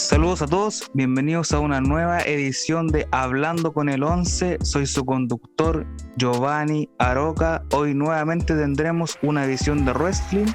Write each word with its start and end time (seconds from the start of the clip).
Saludos 0.00 0.40
a 0.40 0.46
todos, 0.46 0.90
bienvenidos 0.94 1.52
a 1.52 1.60
una 1.60 1.80
nueva 1.82 2.22
edición 2.22 2.88
de 2.88 3.06
Hablando 3.12 3.72
con 3.72 3.90
el 3.90 4.02
11. 4.02 4.58
Soy 4.62 4.86
su 4.86 5.04
conductor 5.04 5.86
Giovanni 6.16 6.88
Aroca. 6.98 7.64
Hoy 7.72 7.94
nuevamente 7.94 8.56
tendremos 8.56 9.18
una 9.22 9.44
edición 9.44 9.84
de 9.84 9.92
wrestling. 9.92 10.46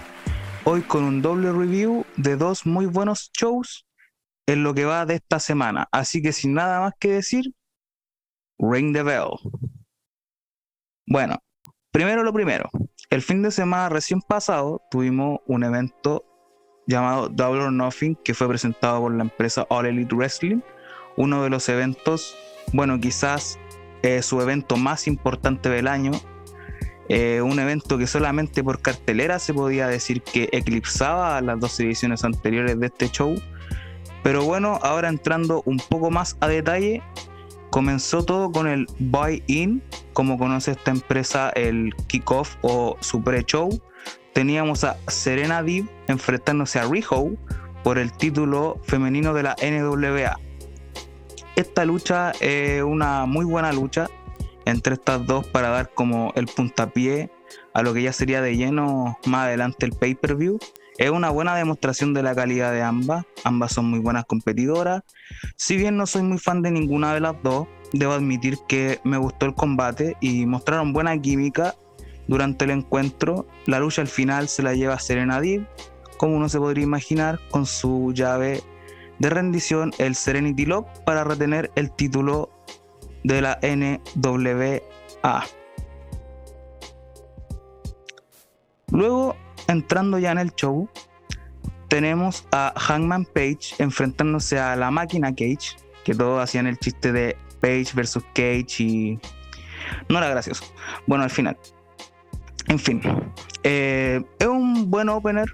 Hoy 0.66 0.82
con 0.82 1.04
un 1.04 1.22
doble 1.22 1.52
review 1.54 2.06
de 2.18 2.36
dos 2.36 2.66
muy 2.66 2.88
buenos 2.88 3.30
shows 3.38 3.86
en 4.48 4.64
lo 4.64 4.74
que 4.74 4.84
va 4.84 5.06
de 5.06 5.16
esta 5.16 5.40
semana. 5.40 5.88
Así 5.92 6.24
que 6.24 6.34
sin 6.34 6.56
nada 6.56 6.82
más 6.82 6.94
que 7.00 7.12
decir, 7.12 7.54
ring 8.58 8.94
the 8.94 9.04
bell. 9.04 9.30
Bueno, 11.08 11.38
primero 11.92 12.24
lo 12.24 12.34
primero. 12.34 12.70
El 13.12 13.22
fin 13.22 13.44
de 13.44 13.52
semana 13.52 13.90
recién 13.90 14.22
pasado 14.22 14.82
tuvimos 14.90 15.40
un 15.46 15.64
evento 15.64 16.26
llamado 16.88 17.30
Double 17.30 17.62
or 17.62 17.72
Nothing, 17.72 18.16
que 18.24 18.34
fue 18.34 18.48
presentado 18.48 19.02
por 19.02 19.14
la 19.14 19.24
empresa 19.24 19.66
All 19.70 19.86
Elite 19.86 20.16
Wrestling, 20.16 20.62
uno 21.18 21.44
de 21.44 21.50
los 21.50 21.70
eventos, 21.70 22.36
bueno, 22.74 23.00
quizás 23.00 23.60
eh, 24.04 24.22
su 24.22 24.42
evento 24.42 24.78
más 24.78 25.08
importante 25.08 25.70
del 25.70 25.88
año, 25.88 26.12
eh, 27.08 27.42
un 27.42 27.60
evento 27.60 27.98
que 27.98 28.08
solamente 28.08 28.64
por 28.64 28.82
cartelera 28.82 29.38
se 29.40 29.54
podía 29.54 29.88
decir 29.88 30.22
que 30.22 30.50
eclipsaba 30.52 31.38
a 31.38 31.42
las 31.42 31.60
dos 31.60 31.80
ediciones 31.80 32.24
anteriores 32.24 32.80
de 32.80 32.88
este 32.88 33.10
show. 33.10 33.36
Pero 34.24 34.44
bueno, 34.44 34.80
ahora 34.82 35.10
entrando 35.10 35.62
un 35.66 35.78
poco 35.78 36.10
más 36.10 36.36
a 36.40 36.48
detalle, 36.48 37.04
comenzó 37.70 38.24
todo 38.24 38.52
con 38.52 38.68
el 38.68 38.88
buy-in, 38.98 39.84
como 40.14 40.38
conoce 40.38 40.72
esta 40.72 40.92
empresa, 40.92 41.50
el 41.52 41.94
kickoff 42.08 42.56
o 42.62 42.98
su 43.02 43.22
pre-show, 43.22 43.70
teníamos 44.36 44.84
a 44.84 44.98
Serena 45.08 45.64
Deeb 45.64 45.86
enfrentándose 46.08 46.78
a 46.78 46.84
Riho 46.84 47.32
por 47.86 47.98
el 47.98 48.12
título 48.12 48.82
femenino 48.84 49.34
de 49.34 49.44
la 49.44 49.56
NWA. 49.64 50.38
Esta 51.56 51.86
lucha 51.86 52.34
es 52.42 52.84
una 52.84 53.26
muy 53.26 53.46
buena 53.46 53.72
lucha 53.72 54.08
entre 54.66 54.96
estas 54.96 55.26
dos 55.26 55.48
para 55.48 55.70
dar 55.70 55.94
como 55.94 56.34
el 56.36 56.48
puntapié 56.48 57.32
a 57.74 57.82
lo 57.82 57.94
que 57.94 58.04
ya 58.04 58.12
sería 58.12 58.42
de 58.42 58.58
lleno 58.58 59.18
más 59.26 59.46
adelante 59.46 59.86
el 59.86 59.94
pay-per-view. 59.94 60.60
Es 60.98 61.12
una 61.12 61.30
buena 61.30 61.56
demostración 61.56 62.14
de 62.14 62.24
la 62.24 62.36
calidad 62.36 62.74
de 62.74 62.82
ambas. 62.82 63.26
Ambas 63.46 63.72
son 63.72 63.90
muy 63.90 64.00
buenas 64.00 64.26
competidoras. 64.26 65.04
Si 65.56 65.78
bien 65.78 65.96
no 65.96 66.08
soy 66.08 66.24
muy 66.24 66.40
fan 66.40 66.62
de 66.62 66.72
ninguna 66.72 67.14
de 67.14 67.22
las 67.22 67.42
dos, 67.42 67.68
debo 67.94 68.12
admitir 68.12 68.58
que 68.68 69.00
me 69.06 69.18
gustó 69.18 69.46
el 69.46 69.56
combate 69.56 70.18
y 70.20 70.46
mostraron 70.46 70.92
buena 70.92 71.18
química 71.22 71.76
durante 72.28 72.66
el 72.66 72.72
encuentro, 72.72 73.46
la 73.66 73.80
lucha 73.80 74.02
al 74.02 74.08
final 74.08 74.48
se 74.48 74.64
la 74.64 74.74
lleva 74.74 75.00
Serena 75.00 75.40
Deeb, 75.40 75.68
como 76.18 76.36
uno 76.36 76.50
se 76.50 76.60
podría 76.60 76.84
imaginar, 76.84 77.40
con 77.52 77.66
su 77.66 78.12
llave 78.14 78.64
de 79.20 79.30
rendición, 79.30 79.94
el 79.98 80.16
Serenity 80.16 80.66
Lock, 80.66 80.88
para 81.06 81.24
retener 81.24 81.72
el 81.76 81.92
título 81.92 82.50
de 83.24 83.42
la 83.42 83.60
NWA. 83.62 85.44
Luego, 88.92 89.36
entrando 89.68 90.20
ya 90.20 90.32
en 90.32 90.38
el 90.38 90.54
show, 90.54 90.90
tenemos 91.88 92.46
a 92.52 92.74
Hangman 92.76 93.26
Page 93.26 93.76
enfrentándose 93.80 94.60
a 94.60 94.76
la 94.76 94.92
máquina 94.92 95.30
Cage, 95.30 95.78
que 96.04 96.14
todos 96.14 96.42
hacían 96.42 96.68
el 96.68 96.78
chiste 96.78 97.12
de 97.12 97.38
Page 97.62 97.88
versus 97.94 98.24
Cage 98.34 98.84
y 98.84 99.20
no 100.10 100.18
era 100.18 100.30
gracioso. 100.30 100.66
Bueno, 101.08 101.24
al 101.24 101.30
final, 101.30 101.58
en 102.68 102.80
fin, 102.80 103.02
eh, 103.64 104.24
es 104.40 104.48
un 104.48 104.90
buen 104.90 105.10
opener. 105.10 105.46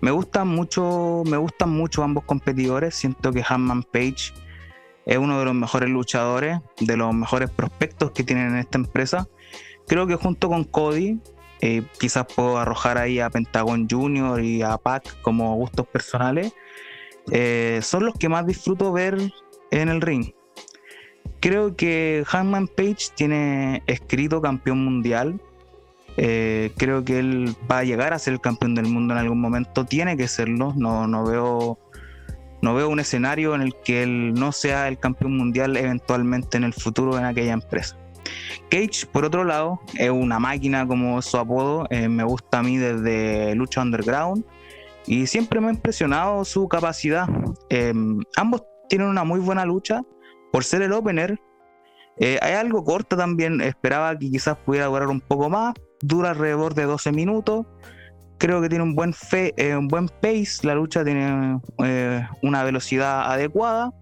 Me 0.00 0.10
gustan 0.10 0.48
mucho, 0.48 1.22
me 1.26 1.36
gustan 1.36 1.70
mucho 1.70 2.02
ambos 2.02 2.24
competidores. 2.24 2.94
Siento 2.94 3.32
que 3.32 3.44
Hanman 3.46 3.82
Page 3.82 4.32
es 5.04 5.18
uno 5.18 5.38
de 5.38 5.44
los 5.44 5.54
mejores 5.54 5.90
luchadores, 5.90 6.60
de 6.80 6.96
los 6.96 7.12
mejores 7.12 7.50
prospectos 7.50 8.12
que 8.12 8.22
tienen 8.22 8.50
en 8.50 8.56
esta 8.56 8.78
empresa. 8.78 9.28
Creo 9.86 10.06
que 10.06 10.14
junto 10.14 10.48
con 10.48 10.64
Cody, 10.64 11.18
eh, 11.60 11.82
quizás 11.98 12.26
puedo 12.34 12.58
arrojar 12.58 12.96
ahí 12.96 13.20
a 13.20 13.28
Pentagon 13.28 13.86
Junior 13.90 14.40
y 14.40 14.62
a 14.62 14.78
Pac 14.78 15.20
como 15.20 15.54
gustos 15.56 15.86
personales. 15.86 16.54
Eh, 17.30 17.80
son 17.82 18.06
los 18.06 18.14
que 18.14 18.28
más 18.28 18.46
disfruto 18.46 18.92
ver 18.92 19.18
en 19.70 19.88
el 19.88 20.00
ring. 20.00 20.32
Creo 21.40 21.76
que 21.76 22.24
Hanman 22.30 22.68
Page 22.68 23.08
tiene 23.14 23.82
escrito 23.86 24.40
campeón 24.40 24.84
mundial 24.84 25.40
eh, 26.22 26.72
creo 26.76 27.02
que 27.02 27.18
él 27.18 27.56
va 27.70 27.78
a 27.78 27.84
llegar 27.84 28.12
a 28.12 28.18
ser 28.18 28.34
el 28.34 28.42
campeón 28.42 28.74
del 28.74 28.84
mundo 28.84 29.14
en 29.14 29.20
algún 29.20 29.40
momento, 29.40 29.86
tiene 29.86 30.18
que 30.18 30.28
serlo, 30.28 30.74
no, 30.76 31.06
no 31.06 31.24
veo 31.24 31.78
no 32.60 32.74
veo 32.74 32.90
un 32.90 33.00
escenario 33.00 33.54
en 33.54 33.62
el 33.62 33.74
que 33.82 34.02
él 34.02 34.34
no 34.34 34.52
sea 34.52 34.86
el 34.88 34.98
campeón 34.98 35.34
mundial 35.38 35.78
eventualmente 35.78 36.58
en 36.58 36.64
el 36.64 36.74
futuro 36.74 37.16
en 37.16 37.24
aquella 37.24 37.54
empresa. 37.54 37.96
Cage, 38.70 39.06
por 39.10 39.24
otro 39.24 39.44
lado, 39.44 39.80
es 39.94 40.10
una 40.10 40.38
máquina 40.38 40.86
como 40.86 41.22
su 41.22 41.38
apodo, 41.38 41.86
eh, 41.88 42.06
me 42.06 42.22
gusta 42.22 42.58
a 42.58 42.62
mí 42.62 42.76
desde 42.76 43.54
Lucha 43.54 43.80
Underground 43.80 44.44
y 45.06 45.26
siempre 45.26 45.58
me 45.58 45.68
ha 45.68 45.70
impresionado 45.70 46.44
su 46.44 46.68
capacidad. 46.68 47.26
Eh, 47.70 47.94
ambos 48.36 48.62
tienen 48.90 49.08
una 49.08 49.24
muy 49.24 49.40
buena 49.40 49.64
lucha, 49.64 50.02
por 50.52 50.64
ser 50.64 50.82
el 50.82 50.92
opener, 50.92 51.40
hay 52.20 52.52
algo 52.52 52.84
corto 52.84 53.16
también, 53.16 53.62
esperaba 53.62 54.18
que 54.18 54.30
quizás 54.30 54.58
pudiera 54.58 54.84
durar 54.84 55.08
un 55.08 55.22
poco 55.22 55.48
más, 55.48 55.72
dura 56.00 56.30
alrededor 56.30 56.74
de 56.74 56.84
12 56.84 57.12
minutos. 57.12 57.66
Creo 58.38 58.62
que 58.62 58.68
tiene 58.68 58.84
un 58.84 58.94
buen, 58.94 59.12
fe, 59.12 59.52
eh, 59.56 59.76
un 59.76 59.88
buen 59.88 60.08
pace, 60.08 60.66
la 60.66 60.74
lucha 60.74 61.04
tiene 61.04 61.60
eh, 61.84 62.26
una 62.42 62.64
velocidad 62.64 63.30
adecuada. 63.30 63.92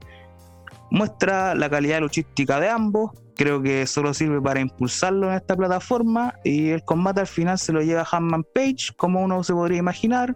Muestra 0.91 1.55
la 1.55 1.69
calidad 1.69 2.01
luchística 2.01 2.61
de 2.61 2.69
ambos. 2.69 3.11
Creo 3.37 3.61
que 3.63 3.87
solo 3.87 4.15
sirve 4.15 4.41
para 4.41 4.61
impulsarlo 4.61 5.29
en 5.29 5.35
esta 5.35 5.57
plataforma. 5.57 6.35
Y 6.45 6.71
el 6.71 6.85
combate 6.85 7.21
al 7.21 7.27
final 7.27 7.59
se 7.59 7.73
lo 7.73 7.83
lleva 7.83 8.07
Hanman 8.11 8.45
Page, 8.55 8.95
como 8.97 9.23
uno 9.23 9.43
se 9.43 9.53
podría 9.53 9.79
imaginar, 9.79 10.35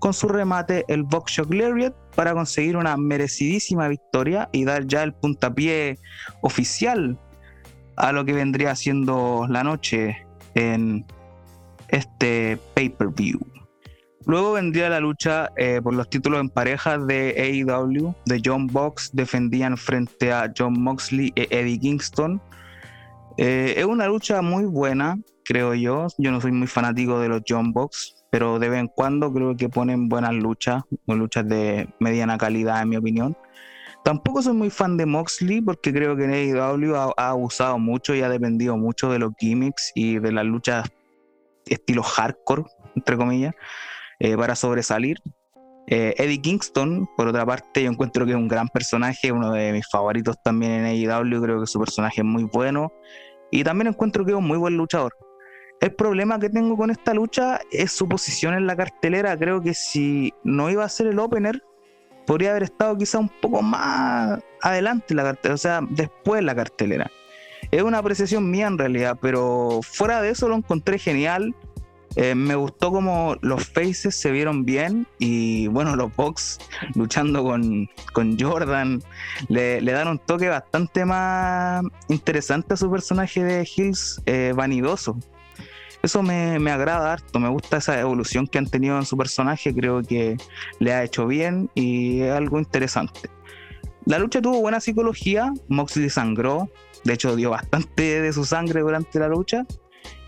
con 0.00 0.12
su 0.12 0.28
remate, 0.28 0.84
el 0.88 1.04
Shock 1.04 1.52
Lariat, 1.52 1.94
para 2.16 2.34
conseguir 2.34 2.76
una 2.76 2.96
merecidísima 2.96 3.88
victoria 3.88 4.48
y 4.52 4.64
dar 4.64 4.86
ya 4.86 5.04
el 5.04 5.14
puntapié 5.14 5.98
oficial 6.42 7.18
a 7.96 8.12
lo 8.12 8.24
que 8.24 8.32
vendría 8.32 8.74
siendo 8.76 9.46
la 9.48 9.64
noche 9.64 10.27
en 10.54 11.04
este 11.88 12.58
pay-per-view. 12.74 13.40
Luego 14.26 14.52
vendría 14.52 14.90
la 14.90 15.00
lucha 15.00 15.50
eh, 15.56 15.80
por 15.82 15.94
los 15.94 16.10
títulos 16.10 16.40
en 16.40 16.50
pareja 16.50 16.98
de 16.98 17.64
AEW, 17.66 18.14
de 18.26 18.42
John 18.44 18.66
Box 18.66 19.10
defendían 19.14 19.78
frente 19.78 20.32
a 20.32 20.52
John 20.54 20.78
Moxley 20.78 21.32
y 21.34 21.46
Eddie 21.48 21.78
Kingston. 21.78 22.38
Eh, 23.38 23.74
es 23.78 23.86
una 23.86 24.06
lucha 24.06 24.42
muy 24.42 24.66
buena, 24.66 25.18
creo 25.44 25.72
yo. 25.72 26.08
Yo 26.18 26.30
no 26.30 26.42
soy 26.42 26.52
muy 26.52 26.66
fanático 26.66 27.18
de 27.20 27.28
los 27.28 27.42
John 27.48 27.72
Box, 27.72 28.26
pero 28.30 28.58
de 28.58 28.68
vez 28.68 28.80
en 28.80 28.88
cuando 28.88 29.32
creo 29.32 29.56
que 29.56 29.70
ponen 29.70 30.10
buenas 30.10 30.34
luchas, 30.34 30.82
luchas 31.06 31.48
de 31.48 31.88
mediana 31.98 32.36
calidad 32.36 32.82
en 32.82 32.88
mi 32.90 32.96
opinión. 32.96 33.34
Tampoco 34.04 34.40
soy 34.40 34.54
muy 34.54 34.70
fan 34.70 34.96
de 34.96 35.06
Moxley 35.06 35.60
porque 35.60 35.92
creo 35.92 36.16
que 36.16 36.24
AEW 36.24 36.94
ha, 36.96 37.12
ha 37.16 37.30
abusado 37.30 37.78
mucho 37.78 38.14
y 38.14 38.22
ha 38.22 38.28
dependido 38.28 38.76
mucho 38.76 39.10
de 39.10 39.18
los 39.18 39.32
gimmicks 39.38 39.92
y 39.94 40.18
de 40.18 40.32
las 40.32 40.44
luchas 40.44 40.88
estilo 41.66 42.02
hardcore, 42.02 42.64
entre 42.96 43.16
comillas, 43.16 43.54
eh, 44.18 44.36
para 44.36 44.54
sobresalir. 44.54 45.18
Eh, 45.86 46.14
Eddie 46.18 46.40
Kingston, 46.40 47.08
por 47.16 47.28
otra 47.28 47.46
parte, 47.46 47.82
yo 47.82 47.90
encuentro 47.90 48.26
que 48.26 48.32
es 48.32 48.36
un 48.36 48.48
gran 48.48 48.68
personaje, 48.68 49.32
uno 49.32 49.52
de 49.52 49.72
mis 49.72 49.88
favoritos 49.90 50.36
también 50.42 50.72
en 50.72 50.84
AEW, 50.84 51.42
creo 51.42 51.60
que 51.60 51.66
su 51.66 51.78
personaje 51.78 52.20
es 52.20 52.26
muy 52.26 52.44
bueno 52.44 52.92
y 53.50 53.64
también 53.64 53.88
encuentro 53.88 54.24
que 54.24 54.32
es 54.32 54.36
un 54.36 54.46
muy 54.46 54.58
buen 54.58 54.76
luchador. 54.76 55.14
El 55.80 55.94
problema 55.94 56.38
que 56.38 56.50
tengo 56.50 56.76
con 56.76 56.90
esta 56.90 57.14
lucha 57.14 57.60
es 57.70 57.92
su 57.92 58.08
posición 58.08 58.54
en 58.54 58.66
la 58.66 58.76
cartelera. 58.76 59.38
Creo 59.38 59.62
que 59.62 59.74
si 59.74 60.34
no 60.42 60.68
iba 60.70 60.84
a 60.84 60.88
ser 60.88 61.06
el 61.06 61.20
opener, 61.20 61.62
podría 62.28 62.50
haber 62.50 62.64
estado 62.64 62.94
quizá 62.98 63.18
un 63.18 63.30
poco 63.30 63.62
más 63.62 64.38
adelante 64.60 65.14
la 65.14 65.22
cartelera, 65.22 65.54
o 65.54 65.58
sea, 65.58 65.80
después 65.88 66.44
la 66.44 66.54
cartelera. 66.54 67.10
Es 67.70 67.82
una 67.82 67.98
apreciación 67.98 68.50
mía 68.50 68.66
en 68.66 68.76
realidad, 68.76 69.18
pero 69.18 69.80
fuera 69.82 70.20
de 70.20 70.28
eso 70.28 70.46
lo 70.46 70.54
encontré 70.54 70.98
genial. 70.98 71.54
Eh, 72.16 72.34
me 72.34 72.54
gustó 72.54 72.90
como 72.90 73.36
los 73.40 73.66
faces 73.68 74.14
se 74.14 74.30
vieron 74.30 74.66
bien 74.66 75.06
y 75.18 75.68
bueno, 75.68 75.96
los 75.96 76.14
Box 76.16 76.58
luchando 76.94 77.44
con, 77.44 77.88
Jordan 78.38 79.00
le, 79.48 79.80
dan 79.80 80.08
un 80.08 80.18
toque 80.18 80.48
bastante 80.48 81.06
más 81.06 81.82
interesante 82.08 82.74
a 82.74 82.76
su 82.76 82.90
personaje 82.90 83.42
de 83.42 83.68
Hills 83.74 84.20
eh, 84.26 84.52
vanidoso 84.54 85.18
eso 86.02 86.22
me, 86.22 86.58
me, 86.58 86.70
agrada 86.70 87.12
harto, 87.12 87.40
me 87.40 87.48
gusta 87.48 87.78
esa 87.78 87.98
evolución 88.00 88.46
que 88.46 88.58
han 88.58 88.66
tenido 88.66 88.96
en 88.96 89.04
su 89.04 89.16
personaje, 89.16 89.74
creo 89.74 90.02
que 90.02 90.36
le 90.78 90.92
ha 90.92 91.04
hecho 91.04 91.26
bien 91.26 91.70
y 91.74 92.20
es 92.20 92.32
algo 92.32 92.58
interesante. 92.58 93.30
La 94.04 94.18
lucha 94.18 94.40
tuvo 94.40 94.60
buena 94.60 94.80
psicología, 94.80 95.52
Moxley 95.68 96.08
sangró, 96.08 96.70
de 97.04 97.14
hecho 97.14 97.36
dio 97.36 97.50
bastante 97.50 98.22
de 98.22 98.32
su 98.32 98.44
sangre 98.44 98.80
durante 98.80 99.18
la 99.18 99.28
lucha 99.28 99.66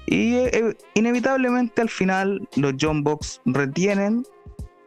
y 0.07 0.35
eh, 0.35 0.77
inevitablemente 0.95 1.81
al 1.81 1.89
final 1.89 2.49
los 2.57 2.75
John 2.79 3.03
Box 3.03 3.41
retienen 3.47 4.25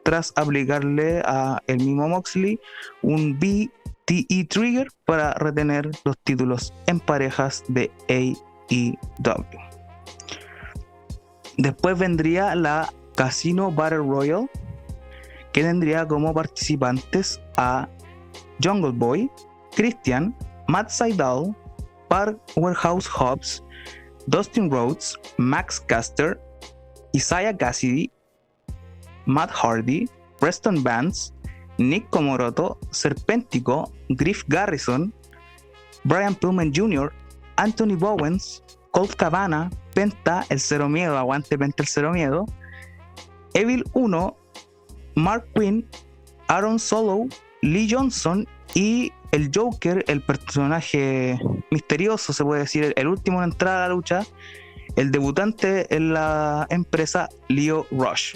tras 0.04 0.34
aplicarle 0.36 1.22
a 1.26 1.62
el 1.68 1.78
mismo 1.78 2.10
Moxley 2.10 2.60
un 3.02 3.40
BTE 3.40 4.46
Trigger 4.50 4.90
para 5.06 5.34
retener 5.36 5.90
los 6.04 6.18
títulos 6.24 6.74
en 6.88 7.00
parejas 7.00 7.64
de 7.70 7.90
AEW. 8.10 9.63
Después 11.58 11.98
vendría 11.98 12.56
la 12.56 12.92
Casino 13.16 13.72
Battle 13.72 14.00
Royal, 14.00 14.50
que 15.52 15.62
tendría 15.62 16.08
como 16.08 16.34
participantes 16.34 17.40
a 17.58 17.88
Jungle 18.62 18.92
Boy, 18.92 19.30
Christian, 19.76 20.36
Matt 20.68 20.90
Seidel, 20.90 21.56
Park 22.10 22.40
Warehouse 22.56 23.08
Hobbs, 23.08 23.64
Dustin 24.28 24.72
Rhodes, 24.72 25.18
Max 25.38 25.80
Caster, 25.80 26.40
Isaiah 27.14 27.56
Cassidy, 27.56 28.12
Matt 29.26 29.52
Hardy, 29.52 30.10
Preston 30.40 30.84
Vance, 30.84 31.34
Nick 31.78 32.10
Komoroto, 32.10 32.78
Serpentico, 32.92 33.92
Griff 34.10 34.44
Garrison, 34.48 35.14
Brian 36.06 36.36
Pillman 36.36 36.72
Jr., 36.74 37.12
Anthony 37.58 37.96
Bowens, 37.96 38.64
Colt 38.92 39.16
Cabana, 39.16 39.70
Penta, 39.94 40.46
el 40.50 40.60
Cero 40.60 40.90
Miedo, 40.90 41.18
aguante 41.18 41.58
Penta 41.58 41.84
el 41.84 41.88
Cero 41.88 42.12
Miedo, 42.12 42.46
Evil 43.54 43.84
1, 43.94 44.36
Mark 45.16 45.48
Quinn, 45.54 45.88
Aaron 46.48 46.80
Solo, 46.80 47.26
Lee 47.62 47.88
Johnson 47.90 48.48
y 48.74 49.12
el 49.32 49.50
Joker, 49.54 50.04
el 50.08 50.22
personaje 50.22 51.40
misterioso, 51.72 52.34
se 52.34 52.44
puede 52.44 52.62
decir, 52.62 52.94
el 52.96 53.08
último 53.08 53.40
en 53.40 53.52
entrar 53.52 53.78
a 53.78 53.88
la 53.88 53.94
lucha, 53.94 54.22
el 54.96 55.12
debutante 55.12 55.94
en 55.96 56.14
la 56.14 56.68
empresa 56.70 57.30
Leo 57.48 57.88
Rush. 57.92 58.36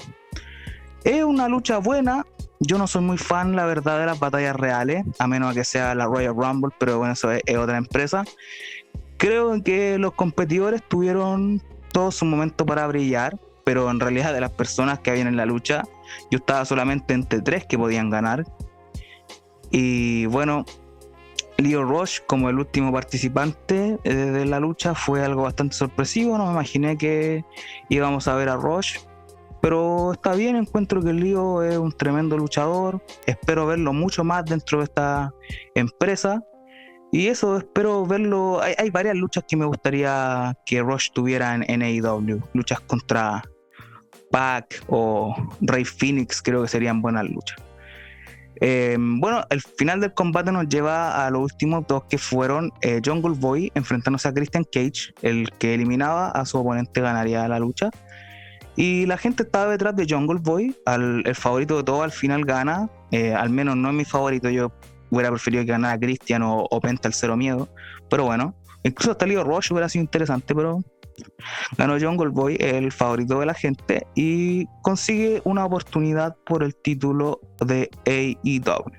Es 1.03 1.23
una 1.23 1.47
lucha 1.47 1.77
buena. 1.77 2.25
Yo 2.59 2.79
no 2.79 2.87
soy 2.87 3.03
muy 3.03 3.19
fan, 3.19 3.55
la 3.55 3.65
verdad, 3.65 3.99
de 3.99 4.07
las 4.07 4.19
batallas 4.19 4.55
reales, 4.55 5.05
a 5.19 5.27
menos 5.27 5.53
que 5.53 5.63
sea 5.63 5.93
la 5.93 6.05
Royal 6.05 6.33
Rumble, 6.35 6.73
pero 6.79 6.97
bueno, 6.97 7.13
eso 7.13 7.31
es, 7.31 7.43
otra 7.55 7.77
empresa. 7.77 8.25
Creo 9.17 9.61
que 9.63 9.97
los 9.97 10.13
competidores 10.13 10.83
tuvieron 10.87 11.61
todo 11.91 12.11
su 12.11 12.25
momento 12.25 12.65
para 12.65 12.85
brillar, 12.87 13.37
pero 13.63 13.89
en 13.89 13.99
realidad 13.99 14.33
de 14.33 14.41
las 14.41 14.51
personas 14.51 14.99
que 14.99 15.11
habían 15.11 15.27
en 15.27 15.35
la 15.35 15.45
lucha, 15.45 15.83
yo 16.31 16.37
estaba 16.37 16.63
solamente 16.65 17.13
entre 17.13 17.41
tres 17.41 17.65
que 17.65 17.77
podían 17.77 18.09
ganar. 18.09 18.45
Y 19.71 20.25
bueno, 20.27 20.65
Leo 21.57 21.83
Rush 21.83 22.19
como 22.27 22.49
el 22.49 22.59
último 22.59 22.93
participante 22.93 23.97
eh, 24.03 24.13
de 24.13 24.45
la 24.45 24.59
lucha 24.59 24.93
fue 24.93 25.23
algo 25.23 25.43
bastante 25.43 25.75
sorpresivo. 25.75 26.37
No 26.37 26.45
me 26.45 26.51
imaginé 26.51 26.97
que 26.97 27.43
íbamos 27.89 28.27
a 28.27 28.35
ver 28.35 28.49
a 28.49 28.55
Rush. 28.55 28.99
Pero 29.59 30.13
está 30.13 30.33
bien, 30.33 30.55
encuentro 30.55 31.01
que 31.01 31.13
Leo 31.13 31.63
es 31.63 31.77
un 31.77 31.91
tremendo 31.91 32.37
luchador. 32.37 33.01
Espero 33.25 33.65
verlo 33.65 33.91
mucho 33.91 34.23
más 34.23 34.45
dentro 34.45 34.77
de 34.77 34.83
esta 34.83 35.33
empresa. 35.73 36.43
Y 37.11 37.27
eso, 37.27 37.57
espero 37.57 38.05
verlo. 38.05 38.59
Hay, 38.61 38.89
varias 38.89 39.15
luchas 39.15 39.45
que 39.47 39.55
me 39.55 39.65
gustaría 39.65 40.53
que 40.65 40.81
Rush 40.81 41.09
tuviera 41.13 41.55
en, 41.55 41.81
AEW. 41.81 42.41
Luchas 42.53 42.79
contra 42.81 43.41
Pac 44.31 44.83
o 44.87 45.35
Rey 45.61 45.85
Phoenix, 45.85 46.41
creo 46.41 46.63
que 46.63 46.67
serían 46.67 47.01
buenas 47.01 47.25
luchas. 47.25 47.57
Em, 48.59 49.19
bueno, 49.19 49.43
el 49.51 49.61
final 49.61 50.01
del 50.01 50.13
combate 50.13 50.51
nos 50.51 50.67
lleva 50.67 51.25
a 51.25 51.29
los 51.29 51.43
últimos 51.43 51.85
dos 51.87 52.03
que 52.09 52.17
fueron 52.17 52.73
eh, 52.81 52.99
Jungle 53.05 53.35
Boy 53.37 53.71
enfrentándose 53.75 54.27
a 54.27 54.33
Christian 54.33 54.63
Cage, 54.63 55.13
el 55.21 55.49
que 55.59 55.75
eliminaba 55.75 56.31
a 56.31 56.43
su 56.45 56.57
oponente 56.57 56.99
ganaría 56.99 57.47
la 57.47 57.59
lucha. 57.59 57.89
Y 58.75 59.05
la 59.05 59.17
gente 59.17 59.43
estaba 59.43 59.71
detrás 59.71 59.95
de 59.95 60.05
Jungle 60.09 60.39
Boy, 60.41 60.75
el 60.85 61.35
favorito 61.35 61.77
de 61.77 61.83
todo 61.83 62.03
al 62.03 62.11
final 62.11 62.45
gana, 62.45 62.89
eh, 63.11 63.33
al 63.33 63.49
menos 63.49 63.75
no 63.75 63.89
es 63.89 63.95
mi 63.95 64.05
favorito, 64.05 64.49
yo 64.49 64.71
hubiera 65.09 65.29
preferido 65.29 65.63
que 65.63 65.71
ganara 65.71 65.99
Christian 65.99 66.43
o, 66.43 66.67
o 66.69 66.81
Penta 66.81 67.07
el 67.07 67.13
Cero 67.13 67.37
Miedo, 67.37 67.69
pero 68.09 68.25
bueno, 68.25 68.55
incluso 68.83 69.11
hasta 69.11 69.25
Leo 69.25 69.43
Rush 69.43 69.71
hubiera 69.71 69.89
sido 69.89 70.03
interesante, 70.03 70.53
pero 70.53 70.81
Ganó 71.77 71.99
Jungle 71.99 72.29
Boy, 72.29 72.57
el 72.59 72.91
favorito 72.91 73.39
de 73.39 73.45
la 73.45 73.53
gente, 73.53 74.07
y 74.15 74.65
consigue 74.81 75.41
una 75.45 75.65
oportunidad 75.65 76.35
por 76.45 76.63
el 76.63 76.75
título 76.75 77.41
de 77.65 77.89
AEW. 78.05 78.91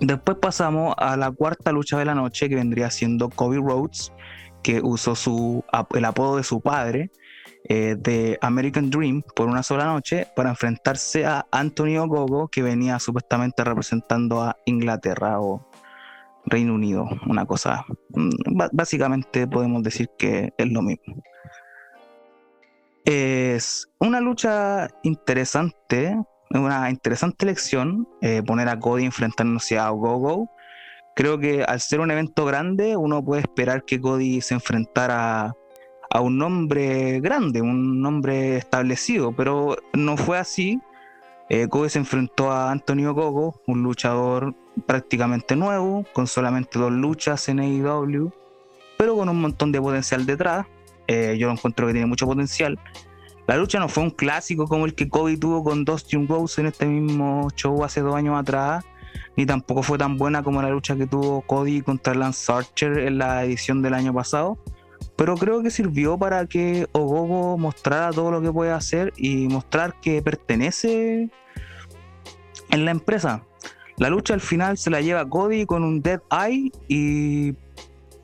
Después 0.00 0.38
pasamos 0.38 0.94
a 0.98 1.16
la 1.16 1.30
cuarta 1.30 1.72
lucha 1.72 1.98
de 1.98 2.04
la 2.04 2.14
noche, 2.14 2.48
que 2.48 2.56
vendría 2.56 2.90
siendo 2.90 3.30
Kobe 3.30 3.58
Rhodes, 3.58 4.12
que 4.62 4.80
usó 4.82 5.14
su, 5.14 5.64
el 5.94 6.04
apodo 6.04 6.36
de 6.36 6.42
su 6.42 6.60
padre, 6.60 7.10
eh, 7.66 7.96
de 7.98 8.38
American 8.42 8.90
Dream, 8.90 9.22
por 9.34 9.48
una 9.48 9.62
sola 9.62 9.86
noche, 9.86 10.26
para 10.36 10.50
enfrentarse 10.50 11.24
a 11.24 11.46
Antonio 11.50 12.06
Gogo, 12.06 12.48
que 12.48 12.62
venía 12.62 12.98
supuestamente 12.98 13.64
representando 13.64 14.42
a 14.42 14.56
Inglaterra 14.66 15.40
o 15.40 15.66
Reino 16.46 16.74
Unido, 16.74 17.08
una 17.26 17.46
cosa, 17.46 17.86
mm, 18.10 18.58
básicamente 18.72 19.46
podemos 19.46 19.82
decir 19.82 20.10
que 20.18 20.52
es 20.58 20.70
lo 20.70 20.82
mismo. 20.82 21.22
Es 23.04 23.88
una 23.98 24.20
lucha 24.20 24.88
interesante, 25.02 26.18
una 26.50 26.90
interesante 26.90 27.44
elección, 27.44 28.08
eh, 28.20 28.42
poner 28.42 28.68
a 28.68 28.78
Cody 28.78 29.04
enfrentándose 29.04 29.78
a 29.78 29.88
Gogo. 29.90 30.50
Creo 31.16 31.38
que 31.38 31.64
al 31.64 31.80
ser 31.80 32.00
un 32.00 32.10
evento 32.10 32.44
grande, 32.44 32.96
uno 32.96 33.24
puede 33.24 33.42
esperar 33.42 33.84
que 33.84 34.00
Cody 34.00 34.40
se 34.40 34.54
enfrentara 34.54 35.54
a 36.14 36.20
un 36.20 36.38
nombre 36.38 37.18
grande, 37.18 37.60
un 37.60 38.00
nombre 38.00 38.56
establecido, 38.56 39.32
pero 39.32 39.76
no 39.92 40.16
fue 40.16 40.38
así. 40.38 40.80
Eh, 41.50 41.66
Cody 41.68 41.90
se 41.90 41.98
enfrentó 41.98 42.52
a 42.52 42.70
Antonio 42.70 43.12
Gogo, 43.14 43.60
un 43.66 43.82
luchador 43.82 44.54
prácticamente 44.86 45.56
nuevo, 45.56 46.06
con 46.12 46.28
solamente 46.28 46.78
dos 46.78 46.92
luchas 46.92 47.48
en 47.48 47.58
AEW, 47.58 48.32
pero 48.96 49.16
con 49.16 49.28
un 49.28 49.40
montón 49.40 49.72
de 49.72 49.80
potencial 49.80 50.24
detrás. 50.24 50.66
Eh, 51.08 51.36
yo 51.36 51.48
lo 51.48 51.54
encuentro 51.54 51.88
que 51.88 51.92
tiene 51.92 52.06
mucho 52.06 52.26
potencial. 52.26 52.78
La 53.48 53.56
lucha 53.56 53.80
no 53.80 53.88
fue 53.88 54.04
un 54.04 54.10
clásico 54.10 54.68
como 54.68 54.86
el 54.86 54.94
que 54.94 55.08
Kobe 55.08 55.36
tuvo 55.36 55.64
con 55.64 55.84
Dustin 55.84 56.28
Rose 56.28 56.60
en 56.60 56.68
este 56.68 56.86
mismo 56.86 57.48
show 57.56 57.82
hace 57.82 58.02
dos 58.02 58.14
años 58.14 58.38
atrás, 58.38 58.84
ni 59.36 59.46
tampoco 59.46 59.82
fue 59.82 59.98
tan 59.98 60.16
buena 60.16 60.44
como 60.44 60.62
la 60.62 60.70
lucha 60.70 60.94
que 60.94 61.08
tuvo 61.08 61.40
Cody 61.40 61.82
contra 61.82 62.14
Lance 62.14 62.52
Archer 62.52 63.00
en 63.00 63.18
la 63.18 63.44
edición 63.44 63.82
del 63.82 63.94
año 63.94 64.14
pasado. 64.14 64.56
Pero 65.16 65.36
creo 65.36 65.62
que 65.62 65.70
sirvió 65.70 66.18
para 66.18 66.46
que 66.46 66.88
Ogogo 66.92 67.56
mostrara 67.56 68.10
todo 68.10 68.30
lo 68.30 68.42
que 68.42 68.52
puede 68.52 68.72
hacer 68.72 69.12
y 69.16 69.48
mostrar 69.48 70.00
que 70.00 70.22
pertenece 70.22 71.30
en 72.70 72.84
la 72.84 72.90
empresa. 72.90 73.44
La 73.96 74.10
lucha 74.10 74.34
al 74.34 74.40
final 74.40 74.76
se 74.76 74.90
la 74.90 75.00
lleva 75.00 75.28
Cody 75.28 75.66
con 75.66 75.84
un 75.84 76.02
Dead 76.02 76.20
Eye 76.30 76.72
y 76.88 77.54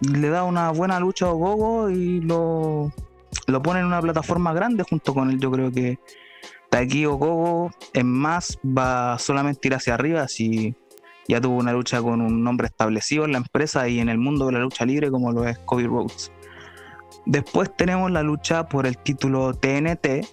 le 0.00 0.28
da 0.28 0.42
una 0.42 0.70
buena 0.70 0.98
lucha 0.98 1.26
a 1.26 1.32
Gogo 1.32 1.90
y 1.90 2.20
lo, 2.20 2.92
lo 3.46 3.62
pone 3.62 3.80
en 3.80 3.86
una 3.86 4.00
plataforma 4.00 4.52
grande 4.52 4.82
junto 4.82 5.14
con 5.14 5.30
él. 5.30 5.38
Yo 5.38 5.50
creo 5.52 5.70
que 5.70 6.00
de 6.72 6.78
aquí 6.78 7.04
Gogo 7.04 7.70
en 7.92 8.10
más 8.10 8.58
va 8.64 9.16
solamente 9.20 9.68
ir 9.68 9.74
hacia 9.74 9.94
arriba 9.94 10.26
si 10.26 10.74
ya 11.28 11.40
tuvo 11.40 11.56
una 11.56 11.72
lucha 11.72 12.02
con 12.02 12.20
un 12.20 12.42
nombre 12.42 12.66
establecido 12.66 13.24
en 13.24 13.32
la 13.32 13.38
empresa 13.38 13.88
y 13.88 14.00
en 14.00 14.08
el 14.08 14.18
mundo 14.18 14.46
de 14.46 14.52
la 14.52 14.58
lucha 14.58 14.84
libre 14.84 15.10
como 15.10 15.30
lo 15.30 15.46
es 15.46 15.58
Cody 15.60 15.86
Rhodes. 15.86 16.32
Después 17.30 17.70
tenemos 17.76 18.10
la 18.10 18.24
lucha 18.24 18.66
por 18.66 18.88
el 18.88 18.98
título 18.98 19.54
TNT 19.54 20.26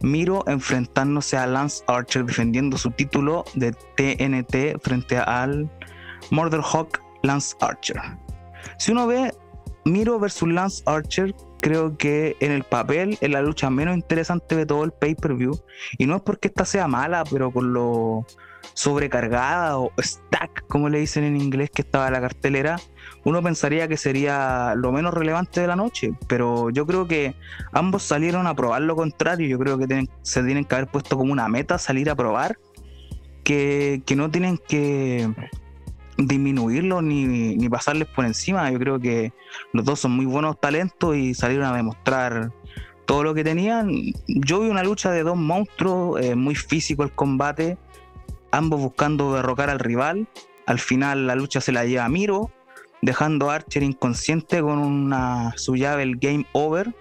Miro 0.00 0.42
enfrentándose 0.46 1.36
a 1.36 1.46
Lance 1.46 1.84
Archer 1.86 2.24
defendiendo 2.24 2.78
su 2.78 2.90
título 2.92 3.44
de 3.52 3.72
TNT 3.72 4.80
frente 4.82 5.18
al 5.18 5.70
Murder 6.30 6.62
Hawk 6.62 7.02
Lance 7.22 7.54
Archer. 7.60 8.00
Si 8.78 8.92
uno 8.92 9.06
ve 9.06 9.34
Miro 9.84 10.18
versus 10.18 10.48
Lance 10.48 10.82
Archer, 10.86 11.34
creo 11.58 11.98
que 11.98 12.34
en 12.40 12.52
el 12.52 12.64
papel 12.64 13.18
es 13.20 13.28
la 13.28 13.42
lucha 13.42 13.68
menos 13.68 13.94
interesante 13.94 14.56
de 14.56 14.64
todo 14.64 14.84
el 14.84 14.92
pay-per-view. 14.92 15.60
Y 15.98 16.06
no 16.06 16.16
es 16.16 16.22
porque 16.22 16.48
esta 16.48 16.64
sea 16.64 16.88
mala, 16.88 17.24
pero 17.30 17.50
con 17.50 17.74
lo 17.74 18.24
sobrecargada 18.72 19.78
o 19.78 19.92
stack, 19.98 20.66
como 20.68 20.88
le 20.88 21.00
dicen 21.00 21.24
en 21.24 21.36
inglés, 21.36 21.70
que 21.70 21.82
estaba 21.82 22.10
la 22.10 22.22
cartelera, 22.22 22.78
uno 23.24 23.42
pensaría 23.42 23.88
que 23.88 23.96
sería 23.96 24.74
lo 24.76 24.92
menos 24.92 25.12
relevante 25.12 25.60
de 25.60 25.66
la 25.66 25.76
noche, 25.76 26.12
pero 26.26 26.70
yo 26.70 26.86
creo 26.86 27.06
que 27.06 27.34
ambos 27.72 28.02
salieron 28.02 28.46
a 28.46 28.54
probar 28.54 28.82
lo 28.82 28.96
contrario, 28.96 29.46
yo 29.46 29.58
creo 29.58 29.78
que 29.78 30.06
se 30.22 30.42
tienen 30.42 30.64
que 30.64 30.74
haber 30.74 30.88
puesto 30.88 31.16
como 31.16 31.32
una 31.32 31.48
meta 31.48 31.78
salir 31.78 32.08
a 32.10 32.14
probar, 32.14 32.58
que, 33.44 34.02
no 34.16 34.30
tienen 34.30 34.58
que 34.58 35.28
disminuirlo 36.16 37.02
ni, 37.02 37.56
ni, 37.56 37.68
pasarles 37.68 38.08
por 38.08 38.24
encima, 38.24 38.70
yo 38.70 38.78
creo 38.78 39.00
que 39.00 39.32
los 39.72 39.84
dos 39.84 40.00
son 40.00 40.12
muy 40.12 40.26
buenos 40.26 40.60
talentos 40.60 41.16
y 41.16 41.34
salieron 41.34 41.66
a 41.66 41.76
demostrar 41.76 42.52
todo 43.10 43.24
lo 43.24 43.34
que 43.34 43.42
tenían. 43.42 43.90
Yo 44.28 44.60
vi 44.60 44.68
una 44.68 44.84
lucha 44.84 45.10
de 45.10 45.24
dos 45.24 45.36
monstruos, 45.36 46.20
eh, 46.20 46.36
muy 46.36 46.54
físico 46.54 47.02
el 47.02 47.10
combate, 47.10 47.76
ambos 48.52 48.80
buscando 48.80 49.34
derrocar 49.34 49.68
al 49.68 49.80
rival. 49.80 50.28
Al 50.66 50.78
final 50.78 51.26
la 51.26 51.34
lucha 51.34 51.60
se 51.60 51.72
la 51.72 51.84
lleva 51.84 52.08
Miro, 52.08 52.52
dejando 53.02 53.50
a 53.50 53.56
Archer 53.56 53.82
inconsciente 53.82 54.60
con 54.60 54.78
una 54.78 55.52
su 55.56 55.76
llave 55.76 56.02
el 56.02 56.16
game 56.16 56.46
over 56.52 56.94